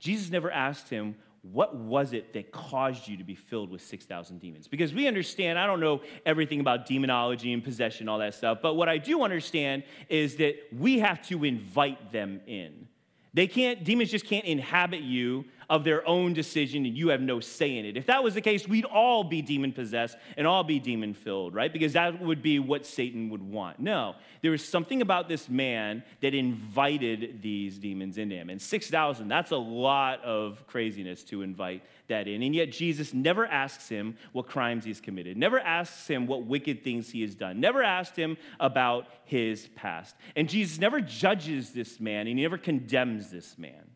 Jesus 0.00 0.30
never 0.30 0.50
asked 0.50 0.88
him, 0.88 1.14
What 1.42 1.76
was 1.76 2.12
it 2.12 2.32
that 2.32 2.50
caused 2.50 3.06
you 3.06 3.16
to 3.18 3.24
be 3.24 3.34
filled 3.34 3.70
with 3.70 3.82
6,000 3.82 4.40
demons? 4.40 4.66
Because 4.66 4.92
we 4.92 5.06
understand, 5.06 5.58
I 5.58 5.66
don't 5.66 5.80
know 5.80 6.00
everything 6.26 6.60
about 6.60 6.86
demonology 6.86 7.52
and 7.52 7.62
possession, 7.62 8.08
all 8.08 8.18
that 8.18 8.34
stuff, 8.34 8.58
but 8.60 8.74
what 8.74 8.88
I 8.88 8.98
do 8.98 9.22
understand 9.22 9.84
is 10.08 10.36
that 10.36 10.56
we 10.76 10.98
have 10.98 11.22
to 11.28 11.44
invite 11.44 12.10
them 12.10 12.40
in. 12.46 12.88
They 13.32 13.46
can't, 13.46 13.82
demons 13.84 14.10
just 14.10 14.26
can't 14.26 14.44
inhabit 14.44 15.00
you 15.00 15.44
of 15.68 15.84
their 15.84 16.06
own 16.06 16.32
decision 16.32 16.84
and 16.86 16.96
you 16.96 17.08
have 17.08 17.20
no 17.20 17.40
say 17.40 17.76
in 17.76 17.84
it. 17.84 17.96
If 17.96 18.06
that 18.06 18.22
was 18.22 18.34
the 18.34 18.40
case, 18.40 18.68
we'd 18.68 18.84
all 18.84 19.24
be 19.24 19.42
demon 19.42 19.72
possessed 19.72 20.16
and 20.36 20.46
all 20.46 20.64
be 20.64 20.78
demon 20.78 21.14
filled, 21.14 21.54
right? 21.54 21.72
Because 21.72 21.94
that 21.94 22.20
would 22.20 22.42
be 22.42 22.58
what 22.58 22.86
Satan 22.86 23.30
would 23.30 23.42
want. 23.42 23.80
No, 23.80 24.14
there 24.42 24.50
was 24.50 24.64
something 24.64 25.02
about 25.02 25.28
this 25.28 25.48
man 25.48 26.02
that 26.20 26.34
invited 26.34 27.40
these 27.42 27.78
demons 27.78 28.18
into 28.18 28.34
him. 28.34 28.50
And 28.50 28.60
6,000, 28.60 29.28
that's 29.28 29.50
a 29.50 29.56
lot 29.56 30.22
of 30.22 30.66
craziness 30.66 31.22
to 31.24 31.42
invite 31.42 31.82
that 32.08 32.28
in. 32.28 32.42
And 32.42 32.54
yet 32.54 32.70
Jesus 32.70 33.14
never 33.14 33.46
asks 33.46 33.88
him 33.88 34.16
what 34.32 34.46
crimes 34.46 34.84
he's 34.84 35.00
committed, 35.00 35.36
never 35.36 35.58
asks 35.58 36.06
him 36.06 36.26
what 36.26 36.44
wicked 36.44 36.84
things 36.84 37.10
he 37.10 37.22
has 37.22 37.34
done, 37.34 37.60
never 37.60 37.82
asked 37.82 38.16
him 38.16 38.36
about 38.60 39.06
his 39.24 39.68
past. 39.74 40.14
And 40.36 40.48
Jesus 40.48 40.78
never 40.78 41.00
judges 41.00 41.70
this 41.70 42.00
man 42.00 42.26
and 42.26 42.38
he 42.38 42.42
never 42.42 42.58
condemns 42.58 43.30
this 43.30 43.56
man. 43.58 43.90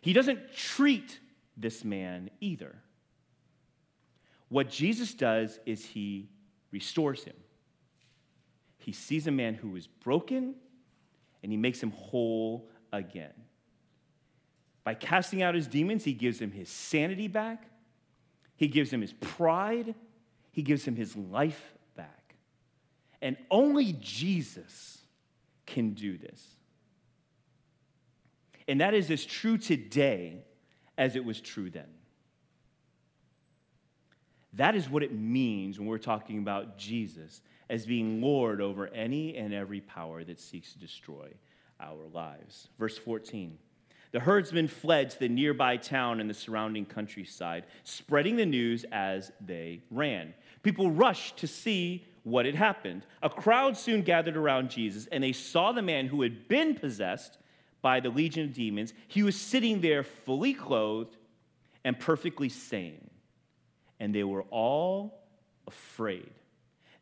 He 0.00 0.12
doesn't 0.12 0.54
treat 0.54 1.18
this 1.56 1.84
man 1.84 2.30
either. 2.40 2.76
What 4.48 4.70
Jesus 4.70 5.14
does 5.14 5.58
is 5.66 5.84
he 5.84 6.28
restores 6.70 7.24
him. 7.24 7.36
He 8.78 8.92
sees 8.92 9.26
a 9.26 9.30
man 9.30 9.54
who 9.54 9.76
is 9.76 9.86
broken 9.86 10.54
and 11.42 11.52
he 11.52 11.58
makes 11.58 11.82
him 11.82 11.90
whole 11.90 12.68
again. 12.92 13.34
By 14.84 14.94
casting 14.94 15.42
out 15.42 15.54
his 15.54 15.66
demons, 15.66 16.04
he 16.04 16.14
gives 16.14 16.40
him 16.40 16.50
his 16.50 16.70
sanity 16.70 17.28
back, 17.28 17.64
he 18.56 18.68
gives 18.68 18.90
him 18.90 19.02
his 19.02 19.12
pride, 19.12 19.94
he 20.50 20.62
gives 20.62 20.84
him 20.84 20.96
his 20.96 21.14
life 21.14 21.74
back. 21.94 22.34
And 23.20 23.36
only 23.50 23.92
Jesus 24.00 24.98
can 25.66 25.90
do 25.90 26.16
this. 26.16 26.57
And 28.68 28.82
that 28.82 28.94
is 28.94 29.10
as 29.10 29.24
true 29.24 29.56
today 29.56 30.44
as 30.98 31.16
it 31.16 31.24
was 31.24 31.40
true 31.40 31.70
then. 31.70 31.88
That 34.52 34.74
is 34.74 34.88
what 34.88 35.02
it 35.02 35.12
means 35.12 35.78
when 35.78 35.88
we're 35.88 35.98
talking 35.98 36.38
about 36.38 36.78
Jesus 36.78 37.40
as 37.70 37.86
being 37.86 38.20
Lord 38.20 38.60
over 38.60 38.88
any 38.88 39.36
and 39.36 39.52
every 39.54 39.80
power 39.80 40.24
that 40.24 40.40
seeks 40.40 40.72
to 40.72 40.78
destroy 40.78 41.32
our 41.80 42.06
lives. 42.12 42.68
Verse 42.78 42.98
14 42.98 43.56
The 44.12 44.20
herdsmen 44.20 44.68
fled 44.68 45.10
to 45.10 45.18
the 45.18 45.28
nearby 45.28 45.76
town 45.76 46.20
and 46.20 46.28
the 46.28 46.34
surrounding 46.34 46.86
countryside, 46.86 47.64
spreading 47.84 48.36
the 48.36 48.46
news 48.46 48.84
as 48.90 49.32
they 49.40 49.82
ran. 49.90 50.34
People 50.62 50.90
rushed 50.90 51.36
to 51.38 51.46
see 51.46 52.04
what 52.24 52.46
had 52.46 52.54
happened. 52.54 53.06
A 53.22 53.30
crowd 53.30 53.76
soon 53.76 54.02
gathered 54.02 54.36
around 54.36 54.70
Jesus, 54.70 55.06
and 55.12 55.22
they 55.22 55.32
saw 55.32 55.72
the 55.72 55.82
man 55.82 56.06
who 56.06 56.22
had 56.22 56.48
been 56.48 56.74
possessed 56.74 57.38
by 57.82 58.00
the 58.00 58.10
legion 58.10 58.46
of 58.46 58.54
demons. 58.54 58.92
He 59.06 59.22
was 59.22 59.36
sitting 59.40 59.80
there 59.80 60.02
fully 60.02 60.54
clothed 60.54 61.16
and 61.84 61.98
perfectly 61.98 62.48
sane. 62.48 63.10
And 64.00 64.14
they 64.14 64.24
were 64.24 64.42
all 64.50 65.22
afraid. 65.66 66.30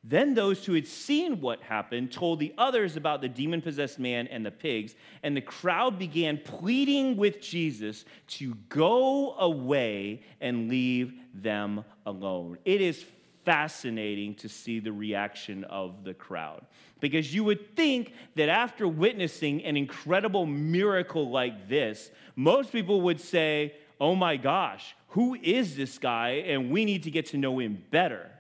Then 0.09 0.35
those 0.35 0.65
who 0.65 0.75
had 0.75 0.87
seen 0.87 1.41
what 1.41 1.61
happened 1.63 2.13
told 2.13 2.39
the 2.39 2.55
others 2.57 2.97
about 2.97 3.21
the 3.21 3.29
demon 3.29 3.61
possessed 3.61 3.99
man 3.99 4.29
and 4.29 4.47
the 4.47 4.53
pigs, 4.53 4.95
and 5.25 5.37
the 5.37 5.41
crowd 5.41 5.99
began 5.99 6.39
pleading 6.39 7.17
with 7.17 7.41
Jesus 7.41 8.05
to 8.29 8.55
go 8.69 9.35
away 9.37 10.23
and 10.41 10.69
leave 10.69 11.13
them 11.35 11.85
alone. 12.07 12.57
It 12.65 12.81
is 12.81 13.05
fascinating 13.47 14.35
to 14.35 14.49
see 14.49 14.81
the 14.81 14.93
reaction 14.93 15.65
of 15.65 16.05
the 16.05 16.13
crowd 16.13 16.67
because 17.01 17.33
you 17.33 17.45
would 17.45 17.75
think 17.77 18.13
that 18.35 18.49
after 18.49 18.89
witnessing 18.89 19.65
an 19.65 19.77
incredible 19.77 20.45
miracle 20.45 21.31
like 21.31 21.69
this, 21.69 22.11
most 22.35 22.73
people 22.73 23.01
would 23.03 23.21
say, 23.21 23.75
Oh 23.99 24.15
my 24.15 24.37
gosh, 24.37 24.95
who 25.11 25.35
is 25.37 25.75
this 25.77 25.97
guy? 25.97 26.43
And 26.47 26.71
we 26.71 26.85
need 26.85 27.05
to 27.05 27.11
get 27.11 27.27
to 27.27 27.39
know 27.39 27.59
him 27.59 27.83
better. 27.91 28.31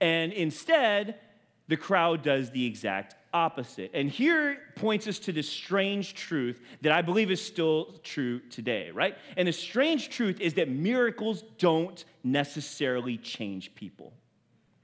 And 0.00 0.32
instead, 0.32 1.20
the 1.68 1.76
crowd 1.76 2.22
does 2.22 2.50
the 2.50 2.66
exact 2.66 3.14
opposite. 3.32 3.90
And 3.94 4.10
here 4.10 4.58
points 4.76 5.06
us 5.06 5.18
to 5.20 5.32
this 5.32 5.48
strange 5.48 6.14
truth 6.14 6.60
that 6.82 6.92
I 6.92 7.02
believe 7.02 7.30
is 7.30 7.44
still 7.44 7.94
true 8.02 8.40
today, 8.50 8.90
right? 8.90 9.16
And 9.36 9.48
the 9.48 9.52
strange 9.52 10.10
truth 10.10 10.40
is 10.40 10.54
that 10.54 10.68
miracles 10.68 11.44
don't 11.58 12.04
necessarily 12.22 13.16
change 13.16 13.74
people. 13.74 14.12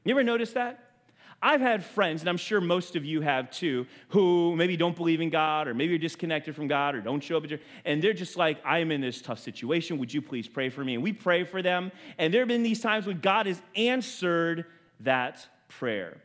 You 0.05 0.13
ever 0.13 0.25
notice 0.25 0.53
that? 0.53 0.85
I've 1.41 1.61
had 1.61 1.85
friends, 1.85 2.23
and 2.23 2.29
I'm 2.29 2.37
sure 2.37 2.61
most 2.61 2.97
of 2.97 3.05
you 3.05 3.21
have 3.21 3.51
too, 3.51 3.87
who 4.09 4.57
maybe 4.57 4.77
don't 4.77 4.97
believe 4.97 5.21
in 5.21 5.31
God, 5.31 5.69
or 5.69 5.75
maybe 5.75 5.91
you're 5.91 5.99
disconnected 5.99 6.57
from 6.57 6.67
God, 6.67 6.97
or 6.97 7.01
don't 7.01 7.23
show 7.23 7.37
up 7.37 7.45
at 7.45 7.61
and 7.85 8.03
they're 8.03 8.13
just 8.13 8.37
like, 8.37 8.59
I 8.65 8.79
am 8.79 8.91
in 8.91 9.01
this 9.01 9.23
tough 9.23 9.39
situation. 9.39 9.99
Would 9.99 10.13
you 10.13 10.21
please 10.21 10.49
pray 10.49 10.69
for 10.69 10.85
me? 10.85 10.95
And 10.95 11.03
we 11.03 11.13
pray 11.13 11.45
for 11.45 11.63
them. 11.63 11.93
And 12.19 12.35
there 12.35 12.41
have 12.41 12.49
been 12.49 12.65
these 12.65 12.81
times 12.81 13.07
when 13.07 13.21
God 13.21 13.47
has 13.47 13.63
answered 13.77 14.65
that 15.01 15.47
prayer. 15.69 16.17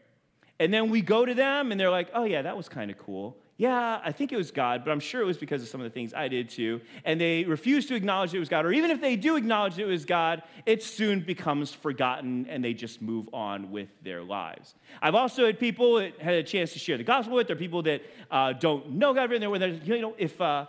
And 0.64 0.74
then 0.74 0.90
we 0.90 1.02
go 1.02 1.26
to 1.26 1.34
them 1.34 1.74
and 1.74 1.80
they're 1.80 1.90
like, 1.90 2.08
oh, 2.14 2.24
yeah, 2.24 2.42
that 2.44 2.56
was 2.56 2.70
kind 2.70 2.90
of 2.90 2.98
cool. 2.98 3.36
Yeah, 3.58 4.00
I 4.02 4.14
think 4.14 4.32
it 4.32 4.38
was 4.38 4.50
God, 4.50 4.86
but 4.86 4.92
I'm 4.92 5.02
sure 5.02 5.22
it 5.22 5.26
was 5.26 5.38
because 5.38 5.62
of 5.62 5.68
some 5.68 5.82
of 5.82 5.84
the 5.84 5.90
things 5.90 6.14
I 6.14 6.30
did 6.30 6.50
too. 6.50 6.80
And 7.04 7.20
they 7.20 7.44
refuse 7.44 7.86
to 7.88 7.96
acknowledge 7.96 8.34
it 8.34 8.40
was 8.40 8.48
God, 8.48 8.66
or 8.66 8.72
even 8.72 8.90
if 8.90 9.02
they 9.02 9.18
do 9.18 9.36
acknowledge 9.36 9.78
it 9.78 9.86
was 9.86 10.06
God, 10.06 10.42
it 10.66 10.82
soon 10.82 11.20
becomes 11.20 11.74
forgotten 11.74 12.48
and 12.50 12.64
they 12.64 12.74
just 12.74 13.02
move 13.02 13.28
on 13.34 13.72
with 13.72 13.90
their 14.04 14.24
lives. 14.24 14.74
I've 15.02 15.16
also 15.16 15.46
had 15.46 15.60
people 15.60 15.96
that 15.96 16.22
had 16.22 16.36
a 16.36 16.44
chance 16.44 16.72
to 16.74 16.80
share 16.80 16.98
the 16.98 17.04
gospel 17.04 17.36
with, 17.36 17.48
There 17.48 17.58
are 17.58 17.60
people 17.60 17.84
that 17.84 18.04
uh, 18.32 18.54
don't 18.54 18.92
know 18.92 19.14
God, 19.14 19.34
and 19.34 19.62
they're, 19.62 19.68
you 19.68 20.02
know, 20.02 20.16
if, 20.18 20.40
uh, 20.40 20.68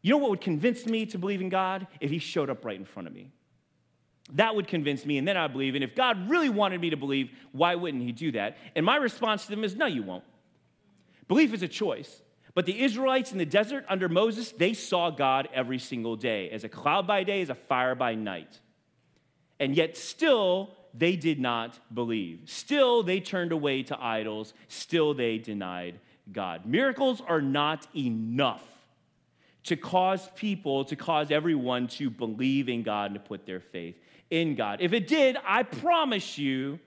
you 0.00 0.12
know 0.12 0.18
what 0.18 0.30
would 0.30 0.40
convince 0.40 0.86
me 0.86 1.04
to 1.06 1.18
believe 1.18 1.42
in 1.42 1.50
God? 1.50 1.86
If 2.00 2.10
He 2.10 2.18
showed 2.20 2.48
up 2.48 2.64
right 2.64 2.78
in 2.78 2.86
front 2.86 3.06
of 3.06 3.12
me. 3.12 3.32
That 4.34 4.56
would 4.56 4.66
convince 4.66 5.06
me, 5.06 5.18
and 5.18 5.28
then 5.28 5.36
I'd 5.36 5.52
believe. 5.52 5.74
And 5.74 5.84
if 5.84 5.94
God 5.94 6.28
really 6.28 6.48
wanted 6.48 6.80
me 6.80 6.90
to 6.90 6.96
believe, 6.96 7.30
why 7.52 7.76
wouldn't 7.76 8.02
He 8.02 8.12
do 8.12 8.32
that? 8.32 8.56
And 8.74 8.84
my 8.84 8.96
response 8.96 9.44
to 9.44 9.50
them 9.50 9.62
is, 9.62 9.76
no, 9.76 9.86
you 9.86 10.02
won't. 10.02 10.24
Belief 11.28 11.54
is 11.54 11.62
a 11.62 11.68
choice. 11.68 12.22
But 12.54 12.66
the 12.66 12.82
Israelites 12.82 13.32
in 13.32 13.38
the 13.38 13.46
desert 13.46 13.84
under 13.88 14.08
Moses, 14.08 14.50
they 14.50 14.72
saw 14.72 15.10
God 15.10 15.48
every 15.52 15.78
single 15.78 16.16
day, 16.16 16.50
as 16.50 16.64
a 16.64 16.68
cloud 16.68 17.06
by 17.06 17.22
day, 17.22 17.40
as 17.42 17.50
a 17.50 17.54
fire 17.54 17.94
by 17.94 18.14
night. 18.14 18.60
And 19.60 19.76
yet, 19.76 19.96
still, 19.96 20.74
they 20.92 21.14
did 21.14 21.38
not 21.38 21.78
believe. 21.94 22.40
Still, 22.46 23.02
they 23.02 23.20
turned 23.20 23.52
away 23.52 23.82
to 23.84 24.02
idols. 24.02 24.54
Still, 24.68 25.14
they 25.14 25.38
denied 25.38 26.00
God. 26.32 26.66
Miracles 26.66 27.22
are 27.26 27.42
not 27.42 27.86
enough 27.94 28.64
to 29.64 29.76
cause 29.76 30.28
people, 30.34 30.84
to 30.86 30.96
cause 30.96 31.30
everyone 31.30 31.88
to 31.88 32.08
believe 32.08 32.68
in 32.68 32.82
God 32.82 33.10
and 33.10 33.14
to 33.14 33.20
put 33.20 33.46
their 33.46 33.60
faith 33.60 33.96
in 34.30 34.54
God. 34.54 34.80
If 34.80 34.92
it 34.92 35.06
did, 35.06 35.36
I 35.46 35.62
promise 35.62 36.38
you, 36.38 36.78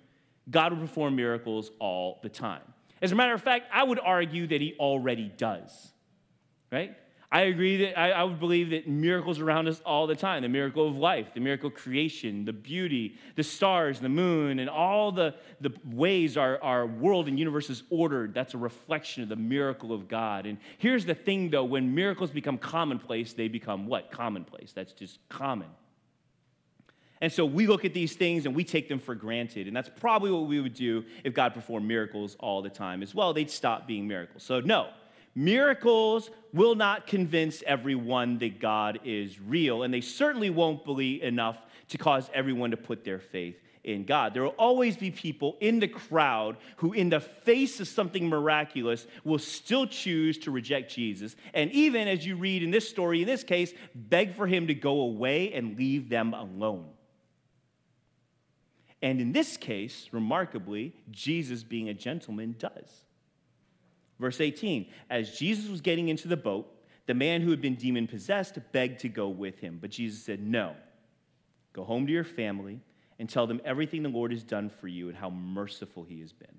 God 0.49 0.73
would 0.73 0.81
perform 0.81 1.15
miracles 1.15 1.71
all 1.79 2.19
the 2.23 2.29
time. 2.29 2.61
As 3.01 3.11
a 3.11 3.15
matter 3.15 3.33
of 3.33 3.41
fact, 3.41 3.67
I 3.71 3.83
would 3.83 3.99
argue 3.99 4.47
that 4.47 4.61
He 4.61 4.75
already 4.79 5.31
does, 5.37 5.91
right? 6.71 6.95
I 7.31 7.41
agree 7.41 7.77
that 7.85 7.99
I, 7.99 8.11
I, 8.11 8.23
would 8.23 8.39
believe 8.39 8.71
that 8.71 8.87
miracles 8.87 9.39
around 9.39 9.67
us 9.67 9.79
all 9.85 10.07
the 10.07 10.15
time 10.15 10.41
the 10.41 10.49
miracle 10.49 10.87
of 10.87 10.95
life, 10.95 11.27
the 11.35 11.39
miracle 11.39 11.67
of 11.67 11.75
creation, 11.75 12.43
the 12.43 12.53
beauty, 12.53 13.17
the 13.35 13.43
stars, 13.43 13.99
the 13.99 14.09
moon, 14.09 14.57
and 14.57 14.67
all 14.67 15.11
the, 15.11 15.35
the 15.61 15.71
ways 15.85 16.37
our, 16.37 16.59
our 16.63 16.87
world 16.87 17.27
and 17.27 17.37
universe 17.37 17.69
is 17.69 17.83
ordered. 17.91 18.33
That's 18.33 18.55
a 18.55 18.57
reflection 18.57 19.21
of 19.21 19.29
the 19.29 19.35
miracle 19.35 19.93
of 19.93 20.07
God. 20.07 20.47
And 20.47 20.57
here's 20.79 21.05
the 21.05 21.13
thing 21.13 21.51
though 21.51 21.65
when 21.65 21.93
miracles 21.93 22.31
become 22.31 22.57
commonplace, 22.57 23.33
they 23.33 23.47
become 23.47 23.85
what? 23.85 24.09
Commonplace. 24.09 24.71
That's 24.73 24.93
just 24.93 25.19
common. 25.29 25.67
And 27.21 27.31
so 27.31 27.45
we 27.45 27.67
look 27.67 27.83
at 27.83 27.93
these 27.93 28.15
things 28.15 28.45
and 28.45 28.55
we 28.55 28.63
take 28.63 28.87
them 28.87 28.99
for 28.99 29.13
granted. 29.13 29.67
And 29.67 29.75
that's 29.75 29.89
probably 29.89 30.31
what 30.31 30.47
we 30.47 30.61
would 30.61 30.73
do 30.73 31.03
if 31.23 31.33
God 31.33 31.53
performed 31.53 31.87
miracles 31.87 32.37
all 32.39 32.61
the 32.61 32.69
time 32.69 33.03
as 33.03 33.13
well. 33.13 33.33
They'd 33.33 33.51
stop 33.51 33.87
being 33.87 34.07
miracles. 34.07 34.43
So, 34.43 34.61
no, 34.61 34.87
miracles 35.35 36.29
will 36.53 36.75
not 36.75 37.07
convince 37.07 37.61
everyone 37.67 38.37
that 38.39 38.59
God 38.59 38.99
is 39.03 39.39
real. 39.39 39.83
And 39.83 39.93
they 39.93 40.01
certainly 40.01 40.49
won't 40.49 40.85
believe 40.85 41.21
enough 41.23 41.57
to 41.89 41.97
cause 41.97 42.29
everyone 42.33 42.71
to 42.71 42.77
put 42.77 43.03
their 43.03 43.19
faith 43.19 43.57
in 43.83 44.05
God. 44.05 44.33
There 44.33 44.43
will 44.43 44.49
always 44.51 44.95
be 44.95 45.11
people 45.11 45.57
in 45.59 45.79
the 45.79 45.87
crowd 45.87 46.57
who, 46.77 46.93
in 46.93 47.09
the 47.09 47.19
face 47.19 47.79
of 47.79 47.87
something 47.87 48.27
miraculous, 48.27 49.07
will 49.23 49.39
still 49.39 49.87
choose 49.87 50.37
to 50.39 50.51
reject 50.51 50.93
Jesus. 50.93 51.35
And 51.53 51.71
even 51.71 52.07
as 52.07 52.25
you 52.25 52.35
read 52.35 52.63
in 52.63 52.71
this 52.71 52.87
story, 52.87 53.21
in 53.21 53.27
this 53.27 53.43
case, 53.43 53.73
beg 53.95 54.35
for 54.35 54.47
him 54.47 54.67
to 54.67 54.73
go 54.73 55.01
away 55.01 55.53
and 55.53 55.77
leave 55.77 56.09
them 56.09 56.33
alone. 56.33 56.85
And 59.01 59.21
in 59.21 59.31
this 59.31 59.57
case, 59.57 60.09
remarkably, 60.11 60.93
Jesus, 61.09 61.63
being 61.63 61.89
a 61.89 61.93
gentleman, 61.93 62.55
does. 62.57 63.05
Verse 64.19 64.41
18 64.41 64.87
As 65.09 65.37
Jesus 65.37 65.69
was 65.69 65.81
getting 65.81 66.09
into 66.09 66.27
the 66.27 66.37
boat, 66.37 66.67
the 67.05 67.13
man 67.13 67.41
who 67.41 67.49
had 67.49 67.61
been 67.61 67.75
demon 67.75 68.07
possessed 68.07 68.59
begged 68.71 68.99
to 68.99 69.09
go 69.09 69.29
with 69.29 69.59
him. 69.59 69.79
But 69.81 69.91
Jesus 69.91 70.23
said, 70.23 70.41
No. 70.41 70.75
Go 71.73 71.83
home 71.83 72.07
to 72.07 72.11
your 72.11 72.23
family 72.23 72.81
and 73.19 73.29
tell 73.29 73.47
them 73.47 73.61
everything 73.63 74.03
the 74.03 74.09
Lord 74.09 74.31
has 74.31 74.43
done 74.43 74.69
for 74.69 74.87
you 74.87 75.07
and 75.07 75.17
how 75.17 75.29
merciful 75.29 76.03
he 76.03 76.19
has 76.21 76.33
been. 76.33 76.57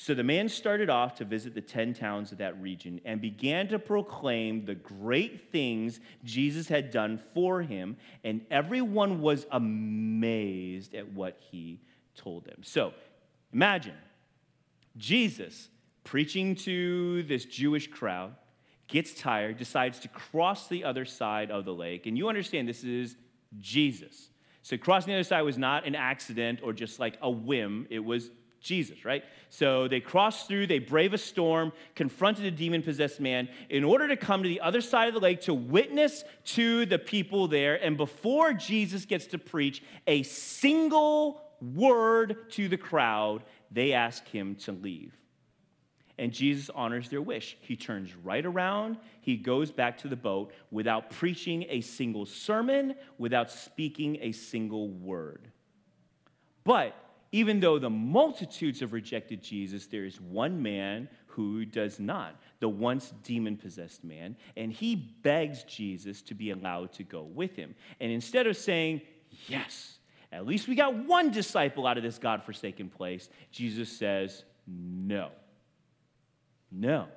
So 0.00 0.14
the 0.14 0.22
man 0.22 0.48
started 0.48 0.90
off 0.90 1.16
to 1.16 1.24
visit 1.24 1.54
the 1.54 1.60
10 1.60 1.92
towns 1.92 2.30
of 2.30 2.38
that 2.38 2.58
region 2.62 3.00
and 3.04 3.20
began 3.20 3.66
to 3.66 3.80
proclaim 3.80 4.64
the 4.64 4.76
great 4.76 5.50
things 5.50 5.98
Jesus 6.22 6.68
had 6.68 6.92
done 6.92 7.20
for 7.34 7.62
him, 7.62 7.96
and 8.22 8.46
everyone 8.48 9.20
was 9.20 9.44
amazed 9.50 10.94
at 10.94 11.12
what 11.12 11.40
he 11.50 11.80
told 12.14 12.44
them. 12.44 12.60
So 12.62 12.92
imagine 13.52 13.96
Jesus 14.96 15.68
preaching 16.04 16.54
to 16.54 17.24
this 17.24 17.44
Jewish 17.44 17.88
crowd, 17.88 18.36
gets 18.86 19.12
tired, 19.14 19.56
decides 19.56 19.98
to 19.98 20.08
cross 20.08 20.68
the 20.68 20.84
other 20.84 21.06
side 21.06 21.50
of 21.50 21.64
the 21.64 21.74
lake, 21.74 22.06
and 22.06 22.16
you 22.16 22.28
understand 22.28 22.68
this 22.68 22.84
is 22.84 23.16
Jesus. 23.58 24.30
So 24.62 24.76
crossing 24.76 25.08
the 25.08 25.16
other 25.16 25.24
side 25.24 25.42
was 25.42 25.58
not 25.58 25.88
an 25.88 25.96
accident 25.96 26.60
or 26.62 26.72
just 26.72 27.00
like 27.00 27.18
a 27.20 27.28
whim, 27.28 27.88
it 27.90 27.98
was 27.98 28.30
Jesus, 28.60 29.04
right? 29.04 29.24
So 29.50 29.88
they 29.88 30.00
cross 30.00 30.46
through, 30.46 30.66
they 30.66 30.78
brave 30.78 31.14
a 31.14 31.18
storm, 31.18 31.72
confronted 31.94 32.44
a 32.44 32.50
demon 32.50 32.82
possessed 32.82 33.20
man 33.20 33.48
in 33.70 33.84
order 33.84 34.08
to 34.08 34.16
come 34.16 34.42
to 34.42 34.48
the 34.48 34.60
other 34.60 34.80
side 34.80 35.08
of 35.08 35.14
the 35.14 35.20
lake 35.20 35.42
to 35.42 35.54
witness 35.54 36.24
to 36.46 36.86
the 36.86 36.98
people 36.98 37.48
there. 37.48 37.82
And 37.82 37.96
before 37.96 38.52
Jesus 38.52 39.04
gets 39.04 39.26
to 39.28 39.38
preach 39.38 39.82
a 40.06 40.22
single 40.24 41.42
word 41.60 42.50
to 42.52 42.68
the 42.68 42.76
crowd, 42.76 43.42
they 43.70 43.92
ask 43.92 44.26
him 44.28 44.56
to 44.56 44.72
leave. 44.72 45.14
And 46.18 46.32
Jesus 46.32 46.68
honors 46.74 47.08
their 47.08 47.22
wish. 47.22 47.56
He 47.60 47.76
turns 47.76 48.14
right 48.16 48.44
around, 48.44 48.98
he 49.20 49.36
goes 49.36 49.70
back 49.70 49.98
to 49.98 50.08
the 50.08 50.16
boat 50.16 50.52
without 50.70 51.10
preaching 51.10 51.64
a 51.68 51.80
single 51.80 52.26
sermon, 52.26 52.96
without 53.18 53.52
speaking 53.52 54.18
a 54.20 54.32
single 54.32 54.88
word. 54.88 55.48
But 56.64 56.94
even 57.32 57.60
though 57.60 57.78
the 57.78 57.90
multitudes 57.90 58.80
have 58.80 58.92
rejected 58.92 59.42
Jesus, 59.42 59.86
there 59.86 60.04
is 60.04 60.20
one 60.20 60.62
man 60.62 61.08
who 61.26 61.64
does 61.64 62.00
not, 62.00 62.34
the 62.60 62.68
once 62.68 63.12
demon 63.22 63.56
possessed 63.56 64.02
man, 64.02 64.36
and 64.56 64.72
he 64.72 64.96
begs 64.96 65.62
Jesus 65.64 66.22
to 66.22 66.34
be 66.34 66.50
allowed 66.50 66.92
to 66.94 67.04
go 67.04 67.22
with 67.22 67.54
him. 67.54 67.74
And 68.00 68.10
instead 68.10 68.46
of 68.46 68.56
saying, 68.56 69.02
Yes, 69.46 69.98
at 70.32 70.46
least 70.46 70.68
we 70.68 70.74
got 70.74 70.94
one 70.94 71.30
disciple 71.30 71.86
out 71.86 71.96
of 71.96 72.02
this 72.02 72.18
God 72.18 72.42
forsaken 72.42 72.88
place, 72.88 73.28
Jesus 73.52 73.90
says, 73.90 74.44
No. 74.66 75.30
No. 76.70 77.08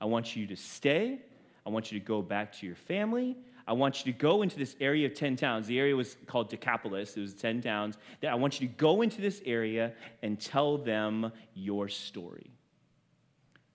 I 0.00 0.06
want 0.06 0.36
you 0.36 0.46
to 0.46 0.56
stay. 0.56 1.20
I 1.66 1.70
want 1.70 1.92
you 1.92 1.98
to 1.98 2.04
go 2.04 2.22
back 2.22 2.52
to 2.58 2.66
your 2.66 2.76
family. 2.76 3.36
I 3.70 3.72
want 3.72 4.04
you 4.04 4.12
to 4.12 4.18
go 4.18 4.42
into 4.42 4.58
this 4.58 4.74
area 4.80 5.06
of 5.06 5.14
10 5.14 5.36
towns. 5.36 5.68
The 5.68 5.78
area 5.78 5.94
was 5.94 6.16
called 6.26 6.48
Decapolis, 6.48 7.16
it 7.16 7.20
was 7.20 7.34
10 7.34 7.62
towns. 7.62 7.96
I 8.28 8.34
want 8.34 8.60
you 8.60 8.66
to 8.66 8.74
go 8.74 9.00
into 9.00 9.20
this 9.20 9.40
area 9.46 9.92
and 10.22 10.40
tell 10.40 10.76
them 10.76 11.30
your 11.54 11.88
story. 11.88 12.50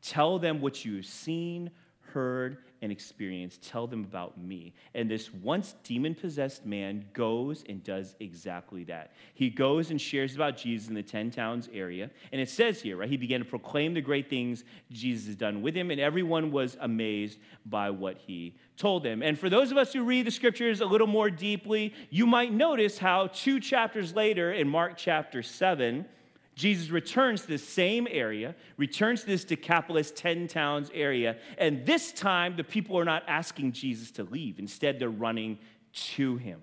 Tell 0.02 0.38
them 0.38 0.60
what 0.60 0.84
you've 0.84 1.06
seen, 1.06 1.72
heard, 2.12 2.58
and 2.86 2.92
experienced. 2.92 3.64
Tell 3.64 3.88
them 3.88 4.04
about 4.04 4.38
me. 4.38 4.74
And 4.94 5.10
this 5.10 5.34
once 5.34 5.74
demon 5.84 6.14
possessed 6.14 6.66
man 6.66 7.06
goes 7.14 7.66
and 7.68 7.84
does 7.84 8.16
exactly 8.20 8.84
that. 8.86 9.12
He 9.34 9.50
goes 9.50 9.90
and 9.90 10.00
shares 10.00 10.36
about 10.36 10.56
Jesus 10.56 10.88
in 10.88 10.94
the 10.94 11.02
10 11.02 11.32
towns 11.32 11.68
area. 11.74 12.12
And 12.32 12.40
it 12.40 12.48
says 12.48 12.82
here, 12.82 12.98
right, 12.98 13.10
he 13.10 13.18
began 13.18 13.40
to 13.40 13.46
proclaim 13.46 13.96
the 13.96 14.02
great 14.02 14.30
things 14.30 14.64
Jesus 14.92 15.26
has 15.26 15.36
done 15.36 15.64
with 15.64 15.76
him, 15.76 15.90
and 15.90 16.00
everyone 16.00 16.52
was 16.52 16.78
amazed 16.80 17.40
by 17.66 17.90
what 17.90 18.18
he 18.20 18.56
told 18.78 19.02
them. 19.02 19.24
And 19.24 19.38
for 19.38 19.50
those 19.50 19.72
of 19.72 19.78
us 19.78 19.92
who 19.92 20.04
read 20.04 20.28
the 20.28 20.32
scriptures 20.32 20.80
a 20.80 20.86
little 20.86 21.08
more 21.08 21.32
deeply, 21.32 21.92
you 22.12 22.28
might 22.28 22.54
notice 22.54 23.00
how 23.00 23.28
two 23.28 23.60
chapters 23.60 24.14
later 24.14 24.54
in 24.54 24.70
Mark 24.70 24.94
chapter 24.96 25.42
7, 25.42 26.06
Jesus 26.56 26.90
returns 26.90 27.42
to 27.42 27.48
the 27.48 27.58
same 27.58 28.08
area, 28.10 28.56
returns 28.78 29.22
to 29.22 29.28
this 29.28 29.44
Decapolis 29.44 30.12
10 30.12 30.48
towns 30.48 30.90
area, 30.94 31.38
and 31.58 31.86
this 31.86 32.14
time 32.14 32.56
the 32.56 32.64
people 32.64 32.98
are 32.98 33.06
not 33.06 33.24
asking 33.28 33.74
Jesus 33.74 34.12
to 34.12 34.24
leave. 34.24 34.58
Instead, 34.58 34.98
they're 34.98 35.10
running 35.10 35.60
to 35.94 36.38
him. 36.38 36.62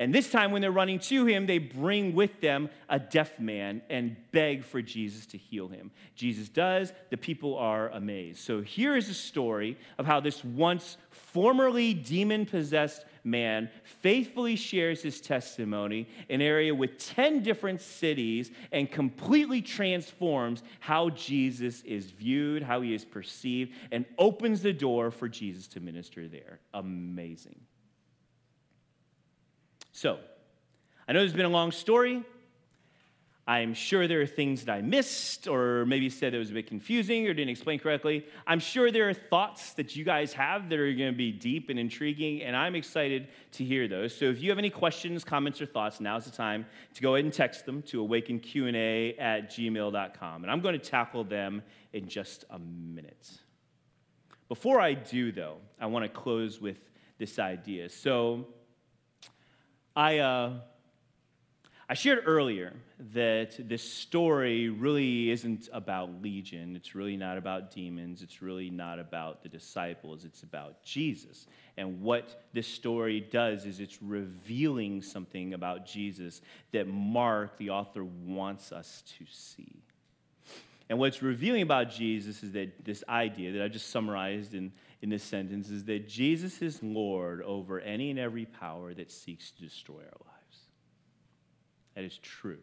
And 0.00 0.14
this 0.14 0.30
time, 0.30 0.52
when 0.52 0.62
they're 0.62 0.70
running 0.70 1.00
to 1.00 1.26
him, 1.26 1.46
they 1.46 1.58
bring 1.58 2.14
with 2.14 2.40
them 2.40 2.70
a 2.88 3.00
deaf 3.00 3.40
man 3.40 3.82
and 3.90 4.16
beg 4.30 4.62
for 4.62 4.80
Jesus 4.80 5.26
to 5.26 5.38
heal 5.38 5.66
him. 5.66 5.90
Jesus 6.14 6.48
does, 6.48 6.92
the 7.10 7.16
people 7.16 7.56
are 7.56 7.88
amazed. 7.88 8.38
So 8.38 8.60
here 8.60 8.96
is 8.96 9.08
a 9.08 9.14
story 9.14 9.76
of 9.98 10.06
how 10.06 10.20
this 10.20 10.44
once 10.44 10.98
formerly 11.10 11.94
demon 11.94 12.46
possessed 12.46 13.04
man 13.30 13.70
faithfully 13.84 14.56
shares 14.56 15.02
his 15.02 15.20
testimony 15.20 16.08
in 16.28 16.40
an 16.40 16.46
area 16.46 16.74
with 16.74 16.98
10 16.98 17.42
different 17.42 17.80
cities 17.80 18.50
and 18.72 18.90
completely 18.90 19.62
transforms 19.62 20.62
how 20.80 21.10
Jesus 21.10 21.82
is 21.82 22.10
viewed, 22.10 22.62
how 22.62 22.80
he 22.80 22.94
is 22.94 23.04
perceived, 23.04 23.72
and 23.90 24.04
opens 24.18 24.62
the 24.62 24.72
door 24.72 25.10
for 25.10 25.28
Jesus 25.28 25.66
to 25.68 25.80
minister 25.80 26.28
there. 26.28 26.60
Amazing. 26.74 27.60
So, 29.92 30.18
I 31.06 31.12
know 31.12 31.20
there's 31.20 31.32
been 31.32 31.44
a 31.44 31.48
long 31.48 31.72
story. 31.72 32.22
I'm 33.48 33.72
sure 33.72 34.06
there 34.06 34.20
are 34.20 34.26
things 34.26 34.66
that 34.66 34.72
I 34.74 34.82
missed, 34.82 35.48
or 35.48 35.86
maybe 35.86 36.10
said 36.10 36.34
it 36.34 36.38
was 36.38 36.50
a 36.50 36.52
bit 36.52 36.66
confusing 36.66 37.26
or 37.26 37.32
didn't 37.32 37.48
explain 37.48 37.78
correctly. 37.78 38.26
I'm 38.46 38.60
sure 38.60 38.90
there 38.90 39.08
are 39.08 39.14
thoughts 39.14 39.72
that 39.72 39.96
you 39.96 40.04
guys 40.04 40.34
have 40.34 40.68
that 40.68 40.78
are 40.78 40.92
going 40.92 41.12
to 41.12 41.16
be 41.16 41.32
deep 41.32 41.70
and 41.70 41.78
intriguing, 41.78 42.42
and 42.42 42.54
I'm 42.54 42.74
excited 42.74 43.28
to 43.52 43.64
hear 43.64 43.88
those. 43.88 44.14
So 44.14 44.26
if 44.26 44.42
you 44.42 44.50
have 44.50 44.58
any 44.58 44.68
questions, 44.68 45.24
comments, 45.24 45.62
or 45.62 45.66
thoughts, 45.66 45.98
now's 45.98 46.26
the 46.26 46.30
time 46.30 46.66
to 46.92 47.00
go 47.00 47.14
ahead 47.14 47.24
and 47.24 47.32
text 47.32 47.64
them 47.64 47.80
to 47.84 48.06
awakenqa 48.06 49.14
at 49.18 49.50
gmail.com, 49.50 50.42
and 50.42 50.52
I'm 50.52 50.60
going 50.60 50.78
to 50.78 50.86
tackle 50.86 51.24
them 51.24 51.62
in 51.94 52.06
just 52.06 52.44
a 52.50 52.58
minute. 52.58 53.30
Before 54.50 54.78
I 54.78 54.92
do, 54.92 55.32
though, 55.32 55.56
I 55.80 55.86
want 55.86 56.04
to 56.04 56.10
close 56.10 56.60
with 56.60 56.76
this 57.16 57.38
idea. 57.38 57.88
So 57.88 58.48
I. 59.96 60.18
Uh, 60.18 60.52
I 61.90 61.94
shared 61.94 62.24
earlier 62.26 62.74
that 63.14 63.56
this 63.66 63.82
story 63.82 64.68
really 64.68 65.30
isn't 65.30 65.70
about 65.72 66.20
Legion. 66.20 66.76
It's 66.76 66.94
really 66.94 67.16
not 67.16 67.38
about 67.38 67.70
demons. 67.70 68.20
It's 68.20 68.42
really 68.42 68.68
not 68.68 68.98
about 68.98 69.42
the 69.42 69.48
disciples. 69.48 70.26
It's 70.26 70.42
about 70.42 70.82
Jesus. 70.82 71.46
And 71.78 72.02
what 72.02 72.44
this 72.52 72.66
story 72.66 73.20
does 73.20 73.64
is 73.64 73.80
it's 73.80 74.02
revealing 74.02 75.00
something 75.00 75.54
about 75.54 75.86
Jesus 75.86 76.42
that 76.72 76.86
Mark, 76.86 77.56
the 77.56 77.70
author, 77.70 78.04
wants 78.04 78.70
us 78.70 79.02
to 79.18 79.24
see. 79.30 79.82
And 80.90 80.98
what's 80.98 81.22
revealing 81.22 81.62
about 81.62 81.90
Jesus 81.90 82.42
is 82.42 82.52
that 82.52 82.84
this 82.84 83.02
idea 83.08 83.52
that 83.52 83.62
I 83.62 83.68
just 83.68 83.88
summarized 83.88 84.52
in, 84.52 84.72
in 85.00 85.08
this 85.08 85.22
sentence 85.22 85.70
is 85.70 85.84
that 85.84 86.06
Jesus 86.06 86.60
is 86.60 86.82
Lord 86.82 87.40
over 87.40 87.80
any 87.80 88.10
and 88.10 88.18
every 88.18 88.44
power 88.44 88.92
that 88.92 89.10
seeks 89.10 89.52
to 89.52 89.62
destroy 89.62 90.00
our 90.00 90.20
lives. 90.26 90.37
That 91.98 92.04
is 92.04 92.18
true. 92.18 92.60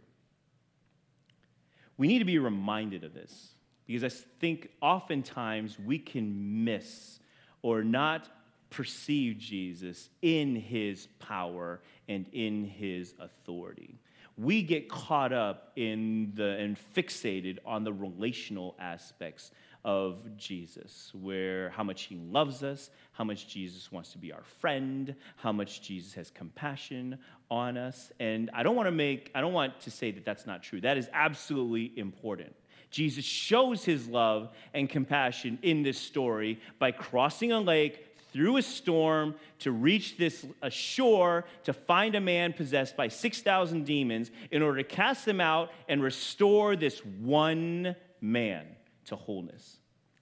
We 1.98 2.08
need 2.08 2.20
to 2.20 2.26
be 2.26 2.40
reminded 2.40 3.04
of 3.04 3.14
this 3.14 3.50
because 3.86 4.06
I 4.06 4.08
think 4.40 4.70
oftentimes 4.82 5.78
we 5.78 6.00
can 6.00 6.64
miss 6.64 7.20
or 7.62 7.84
not 7.84 8.30
perceive 8.70 9.38
Jesus 9.38 10.08
in 10.22 10.56
his 10.56 11.10
power 11.20 11.82
and 12.08 12.28
in 12.32 12.64
his 12.64 13.14
authority. 13.20 14.00
We 14.38 14.62
get 14.64 14.88
caught 14.88 15.34
up 15.34 15.74
in 15.76 16.32
the 16.36 16.52
and 16.52 16.78
fixated 16.96 17.58
on 17.66 17.84
the 17.84 17.92
relational 17.92 18.78
aspects 18.80 19.52
of 19.86 20.36
Jesus, 20.36 21.12
where 21.14 21.70
how 21.70 21.84
much 21.84 22.04
he 22.04 22.16
loves 22.16 22.64
us, 22.64 22.90
how 23.12 23.24
much 23.24 23.48
Jesus 23.48 23.92
wants 23.92 24.12
to 24.14 24.18
be 24.18 24.34
our 24.34 24.44
friend, 24.44 25.16
how 25.38 25.52
much 25.52 25.84
Jesus 25.84 26.16
has 26.16 26.32
compassion 26.32 27.20
on 27.52 27.78
us. 27.78 28.12
And 28.20 28.50
I 28.52 28.64
don't 28.64 28.76
want 28.76 28.88
to 28.88 28.92
make, 28.92 29.30
I 29.36 29.42
don't 29.42 29.54
want 29.54 29.80
to 29.82 29.92
say 29.92 30.10
that 30.10 30.26
that's 30.26 30.48
not 30.48 30.64
true. 30.64 30.82
That 30.82 30.98
is 30.98 31.08
absolutely 31.14 31.94
important. 31.98 32.56
Jesus 32.90 33.24
shows 33.24 33.86
his 33.86 34.08
love 34.08 34.50
and 34.74 34.90
compassion 34.90 35.60
in 35.62 35.84
this 35.84 36.00
story 36.00 36.60
by 36.80 36.90
crossing 36.92 37.52
a 37.52 37.60
lake 37.60 38.08
through 38.34 38.58
a 38.58 38.64
storm 38.64 39.36
to 39.60 39.72
reach 39.72 40.18
this 40.18 40.46
shore 40.70 41.46
to 41.64 41.74
find 41.74 42.16
a 42.16 42.22
man 42.22 42.54
possessed 42.54 42.98
by 42.98 43.08
6,000 43.08 43.86
demons 43.86 44.32
in 44.50 44.64
order 44.64 44.78
to 44.80 44.84
cast 44.84 45.26
them 45.26 45.40
out 45.40 45.72
and 45.88 46.02
restore 46.02 46.76
this 46.76 47.06
one 47.22 47.96
man 48.20 48.66
to 49.06 49.16
wholeness. 49.16 49.78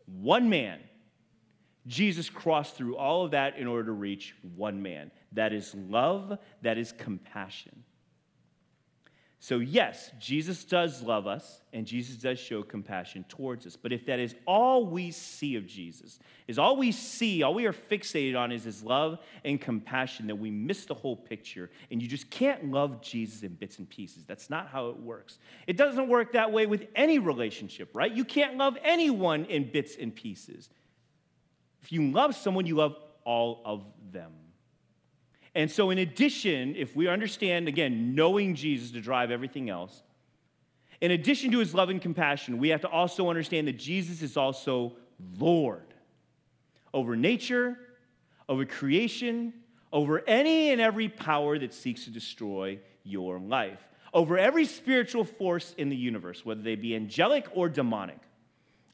One 0.06 0.50
man. 0.50 0.80
Jesus 1.86 2.30
crossed 2.30 2.76
through 2.76 2.96
all 2.96 3.26
of 3.26 3.32
that 3.32 3.58
in 3.58 3.68
order 3.68 3.86
to 3.86 3.92
reach 3.92 4.36
one 4.56 4.82
man. 4.82 5.12
That 5.34 5.52
is 5.52 5.76
love, 5.76 6.38
that 6.62 6.78
is 6.78 6.94
compassion. 6.94 7.84
So, 9.44 9.60
yes, 9.60 10.10
Jesus 10.22 10.64
does 10.64 11.02
love 11.02 11.28
us 11.28 11.60
and 11.74 11.86
Jesus 11.86 12.16
does 12.16 12.40
show 12.40 12.64
compassion 12.64 13.26
towards 13.28 13.68
us. 13.68 13.76
But 13.76 13.92
if 13.92 14.06
that 14.06 14.18
is 14.18 14.36
all 14.48 14.86
we 14.86 15.12
see 15.12 15.58
of 15.58 15.68
Jesus, 15.68 16.18
is 16.48 16.58
all 16.58 16.78
we 16.78 16.94
see, 16.94 17.44
all 17.44 17.54
we 17.54 17.66
are 17.66 17.74
fixated 17.74 18.40
on 18.40 18.54
is 18.54 18.64
his 18.64 18.84
love 18.84 19.20
and 19.44 19.60
compassion, 19.60 20.28
then 20.28 20.40
we 20.40 20.50
miss 20.50 20.86
the 20.86 20.94
whole 20.94 21.18
picture. 21.18 21.70
And 21.92 22.02
you 22.02 22.08
just 22.08 22.30
can't 22.30 22.72
love 22.72 23.02
Jesus 23.02 23.44
in 23.44 23.56
bits 23.56 23.80
and 23.80 23.90
pieces. 23.90 24.24
That's 24.26 24.50
not 24.50 24.70
how 24.70 24.88
it 24.88 24.98
works. 24.98 25.40
It 25.68 25.76
doesn't 25.76 26.08
work 26.08 26.32
that 26.32 26.54
way 26.54 26.66
with 26.66 26.88
any 26.96 27.20
relationship, 27.20 27.90
right? 27.94 28.14
You 28.14 28.24
can't 28.24 28.56
love 28.56 28.78
anyone 28.82 29.44
in 29.44 29.70
bits 29.70 29.98
and 30.00 30.16
pieces. 30.16 30.70
If 31.82 31.92
you 31.92 32.10
love 32.12 32.34
someone, 32.34 32.66
you 32.66 32.76
love 32.76 32.96
all 33.26 33.62
of 33.66 33.84
them. 34.14 34.32
And 35.56 35.70
so, 35.70 35.92
in 35.92 36.00
addition, 36.00 36.76
if 36.76 36.96
we 36.96 37.08
understand, 37.08 37.68
again, 37.68 38.16
knowing 38.16 38.56
Jesus 38.56 38.92
to 38.92 39.02
drive 39.02 39.30
everything 39.30 39.70
else, 39.70 40.02
in 41.00 41.12
addition 41.12 41.52
to 41.52 41.60
his 41.60 41.74
love 41.74 41.90
and 41.90 42.02
compassion, 42.02 42.58
we 42.58 42.70
have 42.70 42.82
to 42.82 42.88
also 42.88 43.30
understand 43.30 43.68
that 43.68 43.78
Jesus 43.78 44.22
is 44.22 44.38
also 44.38 44.94
Lord 45.38 45.94
over 46.94 47.16
nature, 47.16 47.78
over 48.48 48.66
creation, 48.66 49.54
over 49.92 50.24
any 50.28 50.72
and 50.72 50.80
every 50.80 51.10
power 51.10 51.58
that 51.58 51.74
seeks 51.74 52.06
to 52.06 52.10
destroy 52.10 52.80
your 53.04 53.40
life, 53.40 53.88
over 54.14 54.38
every 54.38 54.66
spiritual 54.66 55.24
force 55.24 55.74
in 55.78 55.90
the 55.90 55.96
universe, 55.96 56.46
whether 56.46 56.62
they 56.62 56.76
be 56.76 56.96
angelic 56.96 57.48
or 57.54 57.70
demonic. 57.70 58.20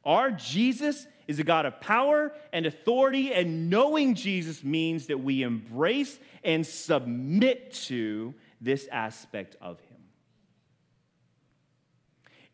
Our 0.06 0.32
Jesus 0.32 1.08
is 1.30 1.38
a 1.38 1.44
God 1.44 1.68
of 1.68 1.80
power 1.80 2.34
and 2.52 2.66
authority, 2.66 3.32
and 3.32 3.70
knowing 3.70 4.16
Jesus 4.16 4.64
means 4.64 5.06
that 5.06 5.20
we 5.20 5.44
embrace 5.44 6.18
and 6.44 6.66
submit 6.66 7.72
to 7.72 8.34
this 8.60 8.88
aspect 8.92 9.56
of 9.62 9.80
Him. 9.82 9.98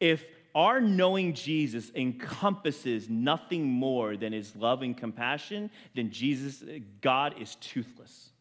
If 0.01 0.26
our 0.53 0.82
knowing 0.82 1.34
Jesus 1.34 1.89
encompasses 1.95 3.09
nothing 3.09 3.63
more 3.63 4.17
than 4.17 4.34
His 4.34 4.53
love 4.57 4.82
and 4.82 4.95
compassion, 4.97 5.71
then 5.95 6.11
Jesus, 6.11 6.61
God, 6.99 7.36
is 7.39 7.55
toothless. 7.61 8.32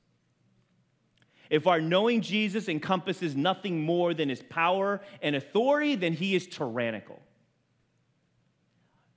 If 1.49 1.68
our 1.68 1.80
knowing 1.80 2.22
Jesus 2.22 2.68
encompasses 2.68 3.37
nothing 3.37 3.82
more 3.82 4.12
than 4.14 4.30
his 4.30 4.43
power 4.43 5.01
and 5.22 5.37
authority, 5.37 5.95
then 5.95 6.14
he 6.14 6.35
is 6.35 6.49
tyrannical 6.49 7.20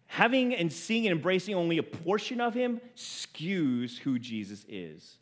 having 0.08 0.56
and 0.56 0.72
seeing 0.72 1.06
and 1.06 1.16
embracing 1.16 1.56
only 1.56 1.78
a 1.78 1.84
portion 1.84 2.42
of 2.42 2.54
him 2.54 2.82
skews 2.96 3.98
who 4.00 4.18
Jesus 4.18 4.66
is. 4.68 5.18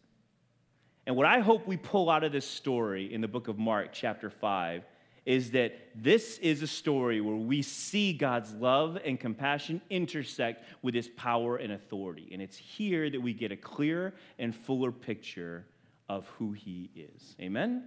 And 1.07 1.15
what 1.15 1.25
I 1.25 1.39
hope 1.39 1.67
we 1.67 1.77
pull 1.77 2.09
out 2.09 2.23
of 2.23 2.31
this 2.31 2.47
story 2.47 3.13
in 3.13 3.21
the 3.21 3.27
book 3.27 3.47
of 3.47 3.59
Mark, 3.59 3.89
chapter 3.91 4.29
5, 4.29 4.83
is 5.25 5.51
that 5.51 5.73
this 5.95 6.37
is 6.37 6.61
a 6.61 6.67
story 6.67 7.19
where 7.19 7.35
we 7.35 7.61
see 7.61 8.13
God's 8.13 8.53
love 8.53 8.97
and 9.03 9.19
compassion 9.19 9.81
intersect 9.89 10.63
with 10.83 10.93
his 10.93 11.07
power 11.09 11.57
and 11.57 11.73
authority. 11.73 12.29
And 12.31 12.41
it's 12.41 12.57
here 12.57 13.09
that 13.09 13.19
we 13.19 13.33
get 13.33 13.51
a 13.51 13.57
clearer 13.57 14.13
and 14.37 14.55
fuller 14.55 14.91
picture 14.91 15.65
of 16.07 16.27
who 16.37 16.51
he 16.51 16.91
is. 16.95 17.35
Amen? 17.39 17.83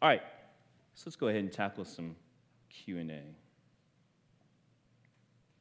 All 0.00 0.08
right, 0.08 0.22
so 0.94 1.04
let's 1.06 1.16
go 1.16 1.28
ahead 1.28 1.40
and 1.42 1.52
tackle 1.52 1.84
some 1.84 2.16
Q&A. 2.68 3.22